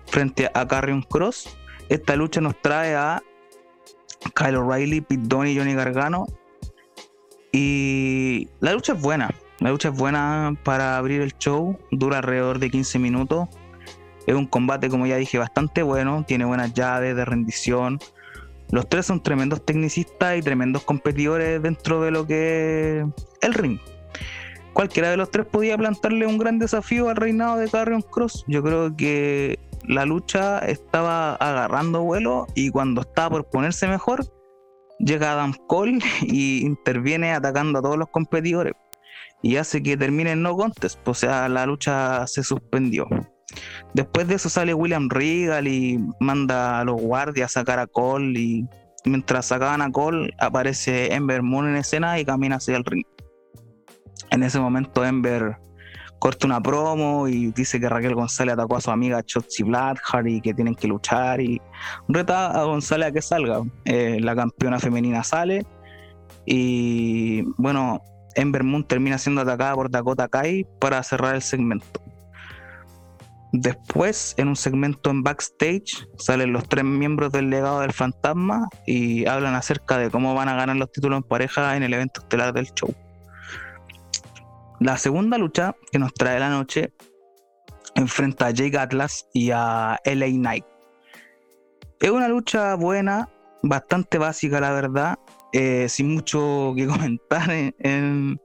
frente 0.07 0.49
a 0.53 0.67
Carrion 0.67 1.03
Cross. 1.03 1.55
Esta 1.89 2.15
lucha 2.15 2.41
nos 2.41 2.59
trae 2.61 2.95
a 2.95 3.21
Kyle 4.35 4.57
O'Reilly, 4.57 5.01
Pete 5.01 5.21
Dunne 5.25 5.51
y 5.51 5.57
Johnny 5.57 5.75
Gargano. 5.75 6.25
Y 7.51 8.49
la 8.59 8.73
lucha 8.73 8.93
es 8.93 9.01
buena. 9.01 9.29
La 9.59 9.71
lucha 9.71 9.89
es 9.89 9.95
buena 9.95 10.53
para 10.63 10.97
abrir 10.97 11.21
el 11.21 11.37
show. 11.37 11.77
Dura 11.91 12.17
alrededor 12.17 12.59
de 12.59 12.69
15 12.69 12.99
minutos. 12.99 13.49
Es 14.27 14.35
un 14.35 14.45
combate, 14.45 14.89
como 14.89 15.07
ya 15.07 15.17
dije, 15.17 15.37
bastante 15.37 15.83
bueno. 15.83 16.23
Tiene 16.27 16.45
buenas 16.45 16.73
llaves 16.73 17.15
de 17.15 17.25
rendición. 17.25 17.99
Los 18.71 18.87
tres 18.87 19.07
son 19.07 19.23
tremendos 19.23 19.65
tecnicistas 19.65 20.37
y 20.37 20.41
tremendos 20.41 20.83
competidores 20.83 21.61
dentro 21.61 22.01
de 22.01 22.11
lo 22.11 22.27
que 22.27 22.99
es 22.99 23.05
el 23.41 23.53
ring. 23.55 23.79
Cualquiera 24.73 25.09
de 25.09 25.17
los 25.17 25.31
tres 25.31 25.47
podía 25.47 25.77
plantarle 25.77 26.27
un 26.27 26.37
gran 26.37 26.59
desafío 26.59 27.09
al 27.09 27.15
reinado 27.15 27.57
de 27.57 27.67
Carrion 27.67 28.03
Cross. 28.03 28.45
Yo 28.47 28.61
creo 28.61 28.95
que 28.95 29.59
la 29.87 30.05
lucha 30.05 30.59
estaba 30.59 31.33
agarrando 31.35 32.03
vuelo 32.03 32.45
y 32.53 32.69
cuando 32.69 33.01
estaba 33.01 33.31
por 33.31 33.45
ponerse 33.45 33.87
mejor, 33.87 34.25
llega 34.99 35.33
Adam 35.33 35.53
Cole 35.67 35.99
y 36.21 36.65
interviene 36.65 37.33
atacando 37.33 37.79
a 37.79 37.81
todos 37.81 37.97
los 37.97 38.09
competidores 38.09 38.73
y 39.41 39.55
hace 39.55 39.81
que 39.81 39.97
termine 39.97 40.33
el 40.33 40.41
no 40.41 40.55
contest, 40.55 41.05
o 41.07 41.13
sea, 41.13 41.47
la 41.49 41.65
lucha 41.65 42.27
se 42.27 42.43
suspendió. 42.43 43.07
Después 43.93 44.27
de 44.27 44.35
eso 44.35 44.49
sale 44.49 44.73
William 44.73 45.09
Regal 45.09 45.67
y 45.67 45.99
manda 46.19 46.79
a 46.79 46.83
los 46.83 47.01
guardias 47.01 47.51
a 47.51 47.61
sacar 47.61 47.79
a 47.79 47.87
Cole 47.87 48.39
y 48.39 48.65
mientras 49.05 49.47
sacaban 49.47 49.81
a 49.81 49.91
Cole 49.91 50.33
aparece 50.39 51.13
Ember 51.13 51.41
Moon 51.41 51.69
en 51.69 51.77
escena 51.77 52.19
y 52.19 52.25
camina 52.25 52.57
hacia 52.57 52.77
el 52.77 52.85
ring. 52.85 53.05
En 54.29 54.43
ese 54.43 54.59
momento 54.59 55.03
Ember 55.03 55.57
corta 56.19 56.45
una 56.45 56.61
promo 56.61 57.27
y 57.27 57.51
dice 57.51 57.79
que 57.79 57.89
Raquel 57.89 58.13
González 58.13 58.53
atacó 58.53 58.75
a 58.75 58.81
su 58.81 58.91
amiga 58.91 59.23
Chotzi 59.23 59.63
Blackheart 59.63 60.27
y 60.27 60.41
que 60.41 60.53
tienen 60.53 60.75
que 60.75 60.87
luchar 60.87 61.41
y 61.41 61.61
reta 62.07 62.51
a 62.51 62.63
González 62.65 63.07
a 63.07 63.11
que 63.11 63.21
salga. 63.21 63.61
Eh, 63.85 64.19
la 64.19 64.35
campeona 64.35 64.79
femenina 64.79 65.23
sale 65.23 65.65
y 66.45 67.43
bueno, 67.57 68.01
Ember 68.35 68.63
Moon 68.63 68.83
termina 68.83 69.17
siendo 69.17 69.41
atacada 69.41 69.75
por 69.75 69.89
Dakota 69.89 70.27
Kai 70.27 70.65
para 70.79 71.01
cerrar 71.03 71.35
el 71.35 71.41
segmento. 71.41 72.01
Después, 73.51 74.35
en 74.37 74.47
un 74.47 74.55
segmento 74.55 75.09
en 75.09 75.23
backstage, 75.23 76.07
salen 76.19 76.53
los 76.53 76.69
tres 76.69 76.85
miembros 76.85 77.31
del 77.31 77.49
legado 77.49 77.79
del 77.79 77.93
fantasma 77.93 78.69
y 78.85 79.25
hablan 79.25 79.55
acerca 79.55 79.97
de 79.97 80.11
cómo 80.11 80.35
van 80.35 80.49
a 80.49 80.55
ganar 80.55 80.75
los 80.75 80.91
títulos 80.91 81.17
en 81.17 81.23
pareja 81.23 81.75
en 81.75 81.81
el 81.81 81.93
evento 81.93 82.21
estelar 82.21 82.53
del 82.53 82.67
show. 82.73 82.93
La 84.79 84.97
segunda 84.97 85.37
lucha 85.37 85.75
que 85.91 85.99
nos 85.99 86.13
trae 86.13 86.39
la 86.39 86.49
noche 86.49 86.93
enfrenta 87.95 88.45
a 88.45 88.51
Jake 88.51 88.77
Atlas 88.77 89.27
y 89.33 89.51
a 89.51 89.99
LA 90.05 90.27
Knight. 90.27 90.65
Es 91.99 92.09
una 92.09 92.29
lucha 92.29 92.75
buena, 92.75 93.27
bastante 93.61 94.17
básica, 94.17 94.61
la 94.61 94.71
verdad, 94.71 95.19
eh, 95.51 95.89
sin 95.89 96.13
mucho 96.13 96.73
que 96.77 96.87
comentar 96.87 97.51
en, 97.51 98.39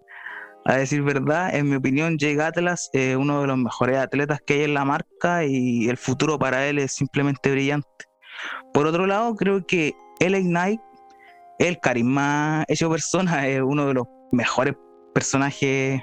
a 0.64 0.74
decir 0.74 1.02
verdad, 1.02 1.54
en 1.54 1.70
mi 1.70 1.76
opinión, 1.76 2.18
Jake 2.18 2.42
Atlas 2.42 2.90
es 2.92 3.16
uno 3.16 3.42
de 3.42 3.46
los 3.46 3.56
mejores 3.56 3.98
atletas 3.98 4.40
que 4.44 4.54
hay 4.54 4.64
en 4.64 4.74
la 4.74 4.84
marca 4.84 5.44
y 5.44 5.88
el 5.88 5.96
futuro 5.96 6.36
para 6.36 6.66
él 6.66 6.80
es 6.80 6.94
simplemente 6.94 7.52
brillante. 7.52 7.88
Por 8.72 8.88
otro 8.88 9.06
lado, 9.06 9.36
creo 9.36 9.64
que 9.64 9.94
LA 10.18 10.40
Knight, 10.40 10.80
el 11.60 11.78
carisma 11.78 12.64
hecho 12.66 12.90
persona, 12.90 13.46
es 13.46 13.62
uno 13.62 13.86
de 13.86 13.94
los 13.94 14.06
mejores 14.32 14.74
personajes 15.14 16.02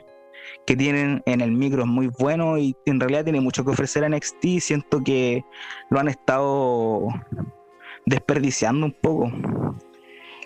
que 0.66 0.76
tienen 0.76 1.22
en 1.26 1.42
el 1.42 1.52
micro, 1.52 1.84
es 1.84 1.88
muy 1.88 2.08
bueno 2.20 2.58
y 2.58 2.76
en 2.86 3.00
realidad 3.00 3.24
tiene 3.24 3.42
mucho 3.42 3.64
que 3.64 3.72
ofrecer 3.72 4.04
a 4.04 4.10
NXT. 4.10 4.60
Siento 4.60 5.04
que 5.04 5.44
lo 5.90 6.00
han 6.00 6.08
estado 6.08 7.08
desperdiciando 8.06 8.86
un 8.86 8.94
poco. 9.02 9.32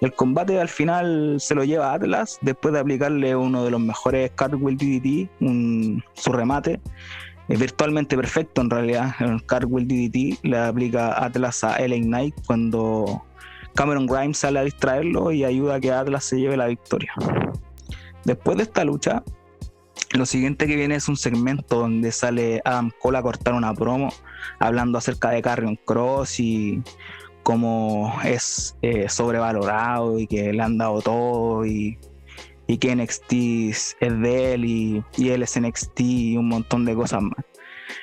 El 0.02 0.14
combate 0.14 0.60
al 0.60 0.70
final 0.70 1.38
se 1.40 1.56
lo 1.56 1.64
lleva 1.64 1.94
Atlas 1.94 2.38
después 2.42 2.74
de 2.74 2.80
aplicarle 2.80 3.36
uno 3.36 3.64
de 3.64 3.72
los 3.72 3.80
mejores 3.80 4.32
Cartwheel 4.36 4.78
DDT, 4.78 5.30
su 6.14 6.32
remate. 6.32 6.82
Es 7.48 7.60
virtualmente 7.60 8.18
perfecto 8.18 8.62
en 8.62 8.70
realidad. 8.70 9.14
El 9.20 9.46
Cartwheel 9.46 9.88
DDT 9.88 10.44
le 10.44 10.58
aplica 10.58 11.24
Atlas 11.24 11.64
a 11.64 11.78
Ellen 11.78 12.06
Knight 12.06 12.36
cuando 12.46 13.24
Cameron 13.76 14.06
Grimes 14.06 14.38
sale 14.38 14.60
a 14.60 14.64
distraerlo 14.64 15.32
y 15.32 15.44
ayuda 15.44 15.76
a 15.76 15.80
que 15.80 15.92
Atlas 15.92 16.26
se 16.26 16.40
lleve 16.40 16.58
la 16.58 16.68
victoria. 16.68 17.14
Después 18.26 18.58
de 18.58 18.64
esta 18.64 18.84
lucha, 18.84 19.24
lo 20.18 20.26
siguiente 20.26 20.68
que 20.68 20.76
viene 20.76 20.96
es 20.96 21.08
un 21.08 21.18
segmento 21.18 21.80
donde 21.80 22.12
sale 22.12 22.62
Adam 22.66 22.92
Cole 23.02 23.18
a 23.18 23.22
cortar 23.22 23.54
una 23.54 23.74
promo 23.74 24.10
hablando 24.60 24.98
acerca 24.98 25.32
de 25.32 25.42
Carrion 25.42 25.78
Cross 25.84 26.40
y 26.40 26.82
cómo 27.44 28.14
es 28.24 28.76
eh, 28.82 29.08
sobrevalorado 29.10 30.20
y 30.20 30.28
que 30.28 30.52
le 30.52 30.62
han 30.62 30.78
dado 30.78 31.02
todo 31.02 31.66
y, 31.66 31.98
que 32.80 32.96
NXT 32.96 33.34
es 33.34 33.96
de 34.00 34.54
él 34.54 34.66
y, 34.66 35.04
él 35.18 35.44
es 35.44 35.60
NXT 35.60 36.00
y 36.00 36.38
un 36.38 36.48
montón 36.48 36.86
de 36.86 36.96
cosas 36.96 37.22
más. 37.22 37.46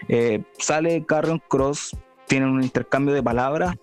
Eh, 0.09 0.43
sale 0.59 1.05
Carrion 1.05 1.43
Cross, 1.49 1.97
tienen 2.29 2.51
un 2.51 2.63
intercambio 2.63 3.15
de 3.15 3.23
palabras, 3.23 3.75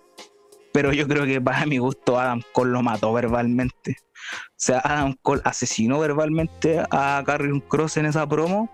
pero 0.72 0.92
yo 0.92 1.06
creo 1.08 1.24
que 1.24 1.40
para 1.40 1.66
mi 1.66 1.78
gusto 1.78 2.18
Adam 2.18 2.42
Cole 2.52 2.72
lo 2.72 2.82
mató 2.82 3.12
verbalmente. 3.12 3.96
O 4.32 4.62
sea, 4.62 4.80
Adam 4.84 5.16
Cole 5.22 5.42
asesinó 5.44 5.98
verbalmente 5.98 6.82
a 6.90 7.22
Carrion 7.24 7.60
Cross 7.60 7.96
en 7.96 8.06
esa 8.06 8.28
promo. 8.28 8.70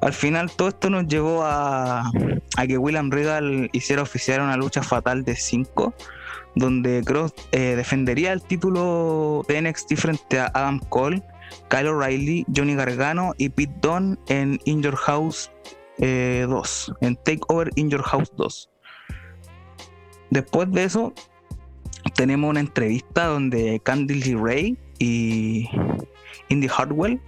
Al 0.00 0.12
final 0.12 0.50
todo 0.50 0.68
esto 0.68 0.90
nos 0.90 1.06
llevó 1.06 1.42
a, 1.44 2.10
que 2.68 2.78
William 2.78 3.10
Regal 3.10 3.70
hiciera 3.72 4.02
oficiar 4.02 4.40
una 4.42 4.56
lucha 4.56 4.82
fatal 4.82 5.24
de 5.24 5.34
5 5.34 5.94
donde 6.56 7.02
Cross 7.04 7.32
eh, 7.52 7.74
defendería 7.74 8.32
el 8.32 8.42
título 8.42 9.44
de 9.48 9.60
NXT 9.62 9.96
frente 9.96 10.38
a 10.38 10.50
Adam 10.54 10.78
Cole, 10.88 11.22
Kyle 11.68 11.88
O'Reilly, 11.88 12.44
Johnny 12.54 12.74
Gargano 12.74 13.34
y 13.38 13.48
Pete 13.48 13.74
Dunne 13.80 14.16
en 14.28 14.60
In 14.64 14.82
Your 14.82 14.96
House 14.96 15.50
2, 15.98 16.04
eh, 16.06 16.46
en 17.00 17.16
Takeover 17.16 17.70
In 17.74 17.90
Your 17.90 18.02
House 18.02 18.30
2. 18.36 18.70
Después 20.34 20.68
de 20.72 20.82
eso, 20.82 21.14
tenemos 22.16 22.50
una 22.50 22.58
entrevista 22.58 23.26
donde 23.26 23.80
Candice 23.84 24.34
Ray 24.36 24.76
y 24.98 25.70
Indy 26.48 26.66
Hardwell 26.66 27.20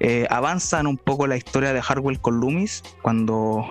eh, 0.00 0.26
avanzan 0.28 0.86
un 0.86 0.98
poco 0.98 1.26
la 1.26 1.38
historia 1.38 1.72
de 1.72 1.80
Hardwell 1.80 2.20
con 2.20 2.38
Loomis, 2.38 2.82
cuando 3.00 3.66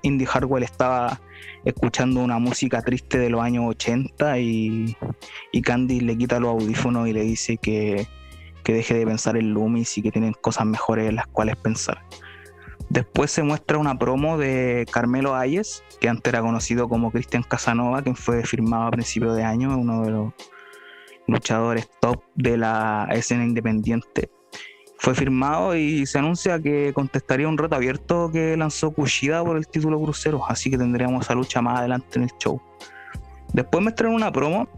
Indy 0.00 0.24
Hardwell 0.24 0.62
estaba 0.62 1.20
escuchando 1.66 2.20
una 2.20 2.38
música 2.38 2.80
triste 2.80 3.18
de 3.18 3.28
los 3.28 3.42
años 3.42 3.66
80 3.66 4.38
y, 4.38 4.96
Candy 5.62 6.00
le 6.00 6.16
quita 6.16 6.40
los 6.40 6.52
audífonos 6.52 7.06
y 7.06 7.12
le 7.12 7.20
dice 7.20 7.58
que, 7.58 8.08
deje 8.64 8.94
de 8.94 9.04
pensar 9.04 9.36
en 9.36 9.52
Loomis 9.52 9.98
y 9.98 10.02
que 10.02 10.10
tienen 10.10 10.32
cosas 10.40 10.64
mejores 10.64 11.06
en 11.10 11.16
las 11.16 11.26
cuales 11.26 11.56
pensar. 11.56 12.02
Después 12.90 13.30
se 13.30 13.42
muestra 13.42 13.78
una 13.78 13.98
promo 13.98 14.38
de 14.38 14.86
Carmelo 14.92 15.34
Ayes, 15.34 15.82
que 16.00 16.08
antes 16.08 16.32
era 16.32 16.42
conocido 16.42 16.88
como 16.88 17.10
Cristian 17.10 17.42
Casanova, 17.42 18.02
quien 18.02 18.16
fue 18.16 18.44
firmado 18.44 18.84
a 18.84 18.90
principios 18.90 19.36
de 19.36 19.42
año, 19.42 19.76
uno 19.76 20.02
de 20.02 20.10
los 20.10 20.32
luchadores 21.26 21.88
top 22.00 22.22
de 22.34 22.56
la 22.56 23.08
escena 23.12 23.44
independiente. 23.44 24.30
fue 24.98 25.14
firmado 25.14 25.76
y 25.76 26.06
se 26.06 26.18
anuncia 26.18 26.60
que 26.60 26.92
contestaría 26.94 27.48
un 27.48 27.58
reto 27.58 27.74
abierto 27.74 28.30
que 28.30 28.56
lanzó 28.56 28.90
Kushida 28.90 29.44
por 29.44 29.56
el 29.56 29.66
título 29.66 30.00
crucero, 30.00 30.42
así 30.48 30.70
que 30.70 30.78
tendríamos 30.78 31.24
esa 31.24 31.34
lucha 31.34 31.60
más 31.60 31.80
adelante 31.80 32.18
en 32.18 32.22
el 32.24 32.30
show. 32.38 32.60
Después 33.52 33.84
me 33.84 34.08
una 34.08 34.32
promo 34.32 34.68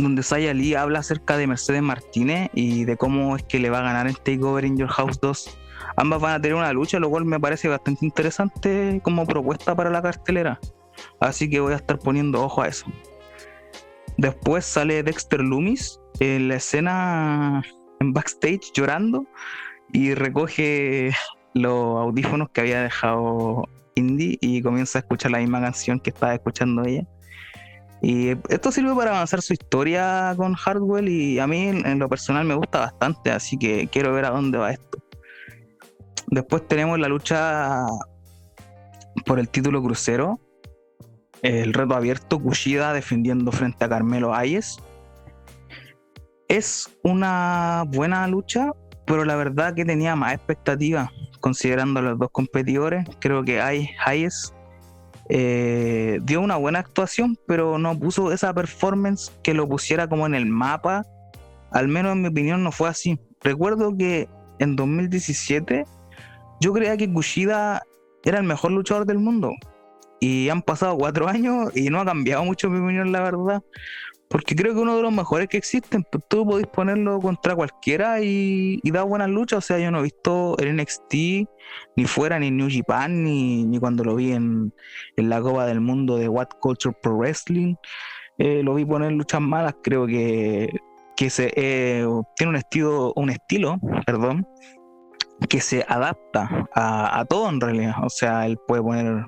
donde 0.00 0.22
Saya 0.22 0.54
Lee 0.54 0.74
habla 0.74 1.00
acerca 1.00 1.36
de 1.36 1.46
Mercedes 1.46 1.82
Martínez 1.82 2.50
y 2.54 2.84
de 2.84 2.96
cómo 2.96 3.36
es 3.36 3.42
que 3.42 3.58
le 3.58 3.68
va 3.68 3.80
a 3.80 3.82
ganar 3.82 4.06
en 4.06 4.14
Takeover 4.14 4.64
in 4.64 4.78
Your 4.78 4.88
House 4.88 5.18
2. 5.20 5.58
Ambas 5.96 6.20
van 6.20 6.34
a 6.34 6.40
tener 6.40 6.56
una 6.56 6.72
lucha, 6.72 6.98
lo 6.98 7.10
cual 7.10 7.24
me 7.24 7.38
parece 7.38 7.68
bastante 7.68 8.04
interesante 8.04 9.00
como 9.02 9.26
propuesta 9.26 9.74
para 9.74 9.90
la 9.90 10.02
cartelera. 10.02 10.58
Así 11.20 11.48
que 11.48 11.60
voy 11.60 11.72
a 11.72 11.76
estar 11.76 11.98
poniendo 11.98 12.42
ojo 12.42 12.62
a 12.62 12.68
eso. 12.68 12.86
Después 14.18 14.64
sale 14.64 15.02
Dexter 15.02 15.40
Loomis 15.40 15.98
en 16.20 16.48
la 16.48 16.56
escena 16.56 17.62
en 18.00 18.12
backstage 18.12 18.72
llorando 18.74 19.26
y 19.92 20.14
recoge 20.14 21.12
los 21.54 21.98
audífonos 22.00 22.50
que 22.50 22.60
había 22.60 22.82
dejado 22.82 23.68
Indy 23.94 24.38
y 24.40 24.62
comienza 24.62 24.98
a 24.98 25.00
escuchar 25.00 25.30
la 25.32 25.38
misma 25.38 25.60
canción 25.60 26.00
que 26.00 26.10
estaba 26.10 26.34
escuchando 26.34 26.84
ella. 26.84 27.06
Y 28.02 28.30
esto 28.48 28.72
sirve 28.72 28.94
para 28.94 29.10
avanzar 29.10 29.42
su 29.42 29.52
historia 29.52 30.34
con 30.36 30.54
Hardwell 30.54 31.08
y 31.08 31.38
a 31.38 31.46
mí 31.46 31.68
en 31.68 31.98
lo 31.98 32.08
personal 32.08 32.44
me 32.44 32.54
gusta 32.54 32.80
bastante, 32.80 33.30
así 33.30 33.56
que 33.56 33.86
quiero 33.86 34.12
ver 34.12 34.24
a 34.24 34.30
dónde 34.30 34.58
va 34.58 34.72
esto. 34.72 35.01
Después 36.28 36.66
tenemos 36.66 36.98
la 36.98 37.08
lucha 37.08 37.86
por 39.26 39.38
el 39.38 39.48
título 39.48 39.82
crucero. 39.82 40.40
El 41.42 41.74
reto 41.74 41.94
abierto, 41.94 42.40
Kushida 42.40 42.92
defendiendo 42.92 43.50
frente 43.52 43.84
a 43.84 43.88
Carmelo 43.88 44.34
Hayes. 44.34 44.78
Es 46.48 46.90
una 47.02 47.84
buena 47.88 48.26
lucha, 48.28 48.70
pero 49.06 49.24
la 49.24 49.36
verdad 49.36 49.74
que 49.74 49.84
tenía 49.84 50.14
más 50.14 50.34
expectativas 50.34 51.10
considerando 51.40 52.00
a 52.00 52.02
los 52.02 52.18
dos 52.18 52.30
competidores. 52.30 53.06
Creo 53.18 53.42
que 53.42 53.60
Hayes 53.60 54.54
eh, 55.28 56.20
dio 56.22 56.40
una 56.40 56.56
buena 56.56 56.78
actuación, 56.78 57.38
pero 57.46 57.78
no 57.78 57.98
puso 57.98 58.32
esa 58.32 58.54
performance 58.54 59.32
que 59.42 59.54
lo 59.54 59.68
pusiera 59.68 60.08
como 60.08 60.26
en 60.26 60.34
el 60.34 60.46
mapa. 60.46 61.04
Al 61.70 61.88
menos 61.88 62.12
en 62.12 62.22
mi 62.22 62.28
opinión 62.28 62.62
no 62.62 62.70
fue 62.72 62.88
así. 62.88 63.18
Recuerdo 63.40 63.96
que 63.96 64.28
en 64.58 64.76
2017 64.76 65.84
yo 66.62 66.72
creía 66.72 66.96
que 66.96 67.12
Kushida 67.12 67.82
era 68.24 68.38
el 68.38 68.44
mejor 68.44 68.70
luchador 68.70 69.04
del 69.04 69.18
mundo. 69.18 69.52
Y 70.20 70.48
han 70.48 70.62
pasado 70.62 70.96
cuatro 70.96 71.28
años 71.28 71.76
y 71.76 71.90
no 71.90 72.00
ha 72.00 72.04
cambiado 72.04 72.44
mucho 72.44 72.70
mi 72.70 72.78
opinión, 72.78 73.12
la 73.12 73.20
verdad. 73.20 73.62
Porque 74.28 74.56
creo 74.56 74.72
que 74.72 74.80
uno 74.80 74.96
de 74.96 75.02
los 75.02 75.12
mejores 75.12 75.48
que 75.48 75.58
existen, 75.58 76.06
tú 76.28 76.46
podés 76.46 76.66
ponerlo 76.66 77.20
contra 77.20 77.54
cualquiera 77.54 78.22
y, 78.22 78.80
da 78.84 79.02
buenas 79.02 79.28
luchas. 79.28 79.58
O 79.58 79.60
sea, 79.60 79.78
yo 79.78 79.90
no 79.90 79.98
he 79.98 80.04
visto 80.04 80.56
el 80.58 80.74
NXT 80.74 81.14
ni 81.96 82.04
fuera, 82.06 82.38
ni 82.38 82.50
New 82.50 82.68
Japan, 82.70 83.24
ni, 83.24 83.64
ni 83.64 83.78
cuando 83.78 84.04
lo 84.04 84.14
vi 84.14 84.32
en, 84.32 84.72
la 85.16 85.42
Copa 85.42 85.66
del 85.66 85.82
Mundo 85.82 86.16
de 86.16 86.28
What 86.28 86.48
Culture 86.60 86.96
Pro 87.02 87.18
Wrestling. 87.18 87.74
Eh, 88.38 88.62
lo 88.62 88.74
vi 88.74 88.86
poner 88.86 89.12
luchas 89.12 89.42
malas. 89.42 89.74
Creo 89.82 90.06
que, 90.06 90.70
que 91.14 91.28
se, 91.28 91.52
eh, 91.54 92.06
tiene 92.36 92.50
un 92.50 92.56
estilo, 92.56 93.12
un 93.16 93.28
estilo, 93.28 93.78
perdón, 94.06 94.46
que 95.48 95.60
se 95.60 95.84
adapta 95.88 96.68
a, 96.74 97.24
todo 97.28 97.48
en 97.48 97.60
realidad. 97.60 97.94
O 98.02 98.10
sea, 98.10 98.46
él 98.46 98.58
puede 98.58 98.82
poner 98.82 99.26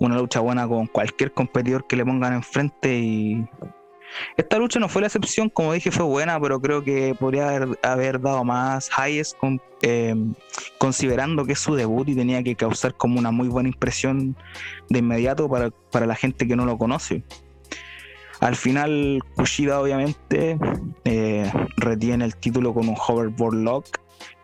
una 0.00 0.16
lucha 0.16 0.40
buena 0.40 0.66
con 0.66 0.86
cualquier 0.86 1.32
competidor 1.32 1.86
que 1.86 1.96
le 1.96 2.04
pongan 2.04 2.34
enfrente 2.34 2.94
y 2.98 3.46
esta 4.36 4.58
lucha 4.58 4.78
no 4.78 4.88
fue 4.88 5.02
la 5.02 5.08
excepción, 5.08 5.48
como 5.48 5.72
dije, 5.72 5.90
fue 5.90 6.04
buena, 6.04 6.40
pero 6.40 6.60
creo 6.60 6.82
que 6.82 7.14
podría 7.18 7.56
haber, 7.82 8.20
dado 8.20 8.44
más 8.44 8.90
highs 8.90 9.36
em, 9.82 10.34
considerando 10.78 11.44
que 11.44 11.52
es 11.52 11.58
su 11.58 11.74
debut 11.74 12.08
y 12.08 12.14
tenía 12.14 12.42
que 12.42 12.54
causar 12.54 12.94
como 12.94 13.18
una 13.18 13.30
muy 13.30 13.48
buena 13.48 13.68
impresión 13.68 14.36
de 14.88 15.00
inmediato 15.00 15.48
para, 15.48 16.06
la 16.06 16.14
gente 16.14 16.46
que 16.46 16.56
no 16.56 16.64
lo 16.64 16.78
conoce. 16.78 17.24
Al 18.40 18.56
final, 18.56 19.22
Kushida 19.36 19.80
obviamente 19.80 20.58
eh, 21.04 21.50
retiene 21.76 22.24
el 22.24 22.36
título 22.36 22.74
con 22.74 22.88
un 22.88 22.96
hoverboard 22.96 23.54
lock, 23.54 23.86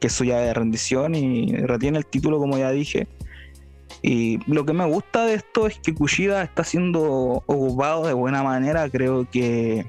que 0.01 0.07
es 0.09 0.13
su 0.13 0.25
llave 0.25 0.47
de 0.47 0.55
rendición, 0.55 1.15
y 1.15 1.53
retiene 1.53 1.99
el 1.99 2.07
título, 2.07 2.39
como 2.39 2.59
ya 2.59 2.71
dije, 2.71 3.07
y 4.03 4.39
lo 4.51 4.65
que 4.65 4.73
me 4.73 4.87
gusta 4.87 5.27
de 5.27 5.35
esto 5.35 5.67
es 5.67 5.79
que 5.79 5.95
Kushida 5.95 6.43
está 6.43 6.65
siendo 6.65 7.03
ocupado 7.47 8.07
de 8.07 8.15
buena 8.15 8.43
manera. 8.43 8.89
Creo 8.89 9.29
que, 9.31 9.87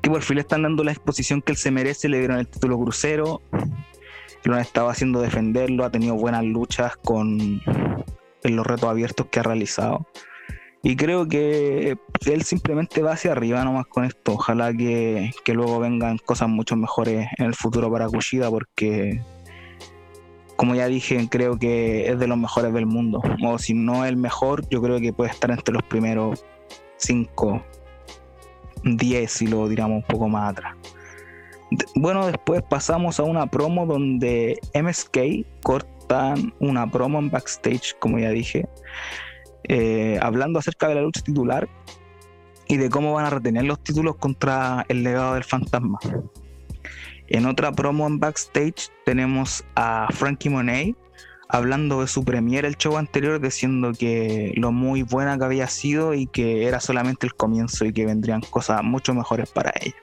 que 0.00 0.10
por 0.10 0.22
fin 0.22 0.36
le 0.36 0.40
están 0.40 0.62
dando 0.62 0.82
la 0.82 0.92
exposición 0.92 1.42
que 1.42 1.52
él 1.52 1.58
se 1.58 1.70
merece. 1.70 2.08
Le 2.08 2.18
dieron 2.18 2.38
el 2.38 2.48
título 2.48 2.78
crucero. 2.78 3.42
Lo 4.44 4.54
han 4.54 4.60
estado 4.60 4.88
haciendo 4.88 5.20
defenderlo. 5.20 5.84
Ha 5.84 5.90
tenido 5.90 6.14
buenas 6.14 6.44
luchas 6.44 6.96
con 6.96 7.60
en 8.44 8.56
los 8.56 8.66
retos 8.66 8.88
abiertos 8.88 9.26
que 9.30 9.40
ha 9.40 9.42
realizado. 9.42 10.06
Y 10.82 10.96
creo 10.96 11.28
que 11.28 11.96
él 12.26 12.42
simplemente 12.42 13.02
va 13.02 13.12
hacia 13.12 13.32
arriba 13.32 13.64
nomás 13.64 13.86
con 13.86 14.04
esto. 14.04 14.32
Ojalá 14.32 14.72
que, 14.72 15.30
que 15.44 15.54
luego 15.54 15.78
vengan 15.78 16.18
cosas 16.18 16.48
mucho 16.48 16.74
mejores 16.76 17.28
en 17.38 17.46
el 17.46 17.54
futuro 17.54 17.90
para 17.90 18.08
Kushida 18.08 18.50
porque 18.50 19.20
como 20.56 20.74
ya 20.74 20.86
dije, 20.86 21.28
creo 21.28 21.58
que 21.58 22.08
es 22.08 22.18
de 22.18 22.26
los 22.28 22.38
mejores 22.38 22.72
del 22.72 22.86
mundo. 22.86 23.20
O 23.44 23.58
si 23.58 23.74
no 23.74 24.04
el 24.04 24.16
mejor, 24.16 24.68
yo 24.68 24.80
creo 24.80 25.00
que 25.00 25.12
puede 25.12 25.30
estar 25.30 25.50
entre 25.50 25.74
los 25.74 25.82
primeros 25.82 26.44
5, 26.98 27.62
10, 28.84 29.32
si 29.32 29.46
lo 29.48 29.68
diramos 29.68 29.96
un 29.96 30.02
poco 30.02 30.28
más 30.28 30.52
atrás. 30.52 30.76
Bueno, 31.96 32.26
después 32.26 32.62
pasamos 32.68 33.18
a 33.18 33.24
una 33.24 33.46
promo 33.46 33.86
donde 33.86 34.58
MSK 34.74 35.46
cortan 35.62 36.54
una 36.60 36.88
promo 36.88 37.18
en 37.18 37.30
backstage, 37.30 37.96
como 37.98 38.18
ya 38.18 38.30
dije, 38.30 38.68
eh, 39.68 40.18
hablando 40.20 40.58
acerca 40.58 40.88
de 40.88 40.96
la 40.96 41.02
lucha 41.02 41.22
titular 41.22 41.68
y 42.68 42.76
de 42.76 42.90
cómo 42.90 43.12
van 43.12 43.26
a 43.26 43.30
retener 43.30 43.64
los 43.64 43.82
títulos 43.82 44.16
contra 44.16 44.84
el 44.88 45.02
legado 45.02 45.34
del 45.34 45.44
fantasma. 45.44 45.98
En 47.28 47.46
otra 47.46 47.72
promo 47.72 48.06
en 48.06 48.18
backstage 48.18 48.90
tenemos 49.04 49.64
a 49.74 50.08
Frankie 50.12 50.50
Monet 50.50 50.96
hablando 51.52 52.00
de 52.00 52.06
su 52.08 52.24
premiere 52.24 52.66
el 52.66 52.76
show 52.76 52.96
anterior, 52.96 53.38
diciendo 53.38 53.92
que 53.92 54.52
lo 54.56 54.72
muy 54.72 55.02
buena 55.02 55.36
que 55.36 55.44
había 55.44 55.66
sido 55.66 56.14
y 56.14 56.26
que 56.26 56.66
era 56.66 56.80
solamente 56.80 57.26
el 57.26 57.34
comienzo 57.34 57.84
y 57.84 57.92
que 57.92 58.06
vendrían 58.06 58.40
cosas 58.40 58.82
mucho 58.82 59.12
mejores 59.12 59.50
para 59.50 59.72
ella. 59.80 59.96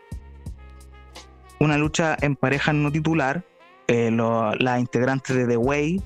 Una 1.59 1.77
lucha 1.77 2.15
en 2.21 2.35
pareja 2.35 2.71
no 2.71 2.91
titular, 2.91 3.43
eh, 3.87 4.11
las 4.11 4.79
integrantes 4.79 5.35
de 5.35 5.47
The 5.47 5.57
Way, 5.57 6.01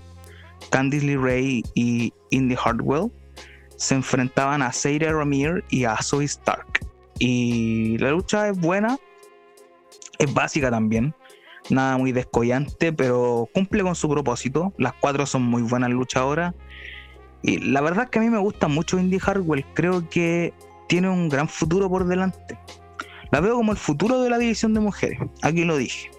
Candice 0.69 1.05
Lee 1.05 1.17
Ray 1.17 1.63
y 1.75 2.13
Indy 2.29 2.55
Hartwell, 2.63 3.11
se 3.83 3.95
enfrentaban 3.95 4.61
a 4.61 4.71
Seira 4.71 5.11
Ramir 5.11 5.65
y 5.69 5.83
a 5.83 5.97
Zoe 6.01 6.23
Stark. 6.23 6.87
Y 7.19 7.97
la 7.97 8.11
lucha 8.11 8.47
es 8.47 8.57
buena, 8.57 8.97
es 10.19 10.33
básica 10.33 10.71
también, 10.71 11.13
nada 11.69 11.97
muy 11.97 12.13
descollante, 12.13 12.93
pero 12.93 13.49
cumple 13.53 13.83
con 13.83 13.93
su 13.93 14.07
propósito. 14.07 14.71
Las 14.77 14.93
cuatro 14.93 15.25
son 15.25 15.41
muy 15.41 15.63
buenas 15.63 15.89
luchadoras. 15.89 16.55
Y 17.41 17.57
la 17.57 17.81
verdad 17.81 18.05
es 18.05 18.09
que 18.09 18.19
a 18.19 18.21
mí 18.21 18.29
me 18.29 18.37
gusta 18.37 18.69
mucho 18.69 18.97
Indy 18.97 19.19
Hartwell, 19.21 19.65
creo 19.73 20.07
que 20.09 20.53
tiene 20.87 21.09
un 21.09 21.27
gran 21.27 21.49
futuro 21.49 21.89
por 21.89 22.05
delante. 22.05 22.57
La 23.31 23.41
veo 23.41 23.55
como 23.55 23.73
el 23.73 23.77
futuro 23.77 24.21
de 24.21 24.29
la 24.29 24.37
división 24.37 24.73
de 24.73 24.79
mujeres, 24.79 25.19
aquí 25.41 25.65
lo 25.65 25.75
dije. 25.75 26.09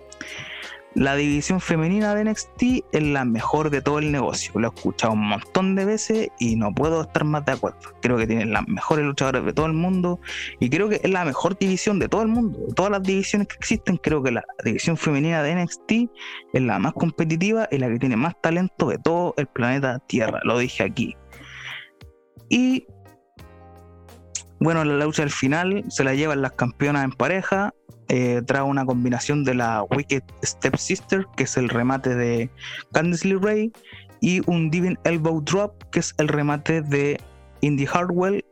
La 0.94 1.16
división 1.16 1.60
femenina 1.60 2.14
de 2.14 2.24
NXT 2.24 2.62
es 2.92 3.02
la 3.02 3.24
mejor 3.24 3.70
de 3.70 3.80
todo 3.80 3.98
el 3.98 4.12
negocio. 4.12 4.52
Lo 4.54 4.68
he 4.68 4.74
escuchado 4.74 5.14
un 5.14 5.26
montón 5.26 5.74
de 5.74 5.84
veces 5.84 6.28
y 6.38 6.54
no 6.54 6.72
puedo 6.72 7.02
estar 7.02 7.24
más 7.24 7.44
de 7.44 7.52
acuerdo. 7.52 7.78
Creo 8.00 8.16
que 8.16 8.28
tienen 8.28 8.52
las 8.52 8.68
mejores 8.68 9.04
luchadoras 9.04 9.44
de 9.44 9.52
todo 9.52 9.66
el 9.66 9.72
mundo 9.72 10.20
y 10.60 10.70
creo 10.70 10.88
que 10.88 11.00
es 11.02 11.10
la 11.10 11.24
mejor 11.24 11.58
división 11.58 11.98
de 11.98 12.08
todo 12.08 12.22
el 12.22 12.28
mundo. 12.28 12.60
De 12.68 12.74
todas 12.74 12.92
las 12.92 13.02
divisiones 13.02 13.48
que 13.48 13.56
existen, 13.56 13.96
creo 13.96 14.22
que 14.22 14.30
la 14.30 14.44
división 14.64 14.96
femenina 14.96 15.42
de 15.42 15.56
NXT 15.56 15.92
es 16.52 16.62
la 16.62 16.78
más 16.78 16.92
competitiva 16.92 17.68
y 17.72 17.78
la 17.78 17.88
que 17.88 17.98
tiene 17.98 18.16
más 18.16 18.40
talento 18.40 18.86
de 18.86 18.98
todo 18.98 19.34
el 19.36 19.48
planeta 19.48 19.98
Tierra. 19.98 20.38
Lo 20.44 20.58
dije 20.58 20.84
aquí. 20.84 21.16
Y 22.48 22.86
bueno, 24.64 24.84
la 24.84 25.04
lucha 25.04 25.22
al 25.22 25.30
final 25.30 25.84
se 25.88 26.02
la 26.02 26.14
llevan 26.14 26.42
las 26.42 26.52
campeonas 26.52 27.04
en 27.04 27.12
pareja 27.12 27.72
eh, 28.08 28.42
trae 28.46 28.62
una 28.62 28.84
combinación 28.84 29.44
de 29.44 29.54
la 29.54 29.82
Wicked 29.84 30.22
Step 30.42 30.76
Sister, 30.76 31.26
que 31.36 31.44
es 31.44 31.56
el 31.56 31.68
remate 31.68 32.14
de 32.14 32.50
Candice 32.92 33.28
Lee 33.28 33.38
Ray, 33.40 33.72
y 34.20 34.40
un 34.48 34.70
Divine 34.70 34.98
Elbow 35.04 35.40
Drop, 35.40 35.82
que 35.90 36.00
es 36.00 36.14
el 36.18 36.28
remate 36.28 36.82
de 36.82 37.20
Indy 37.60 37.86
Hardwell 37.86 38.44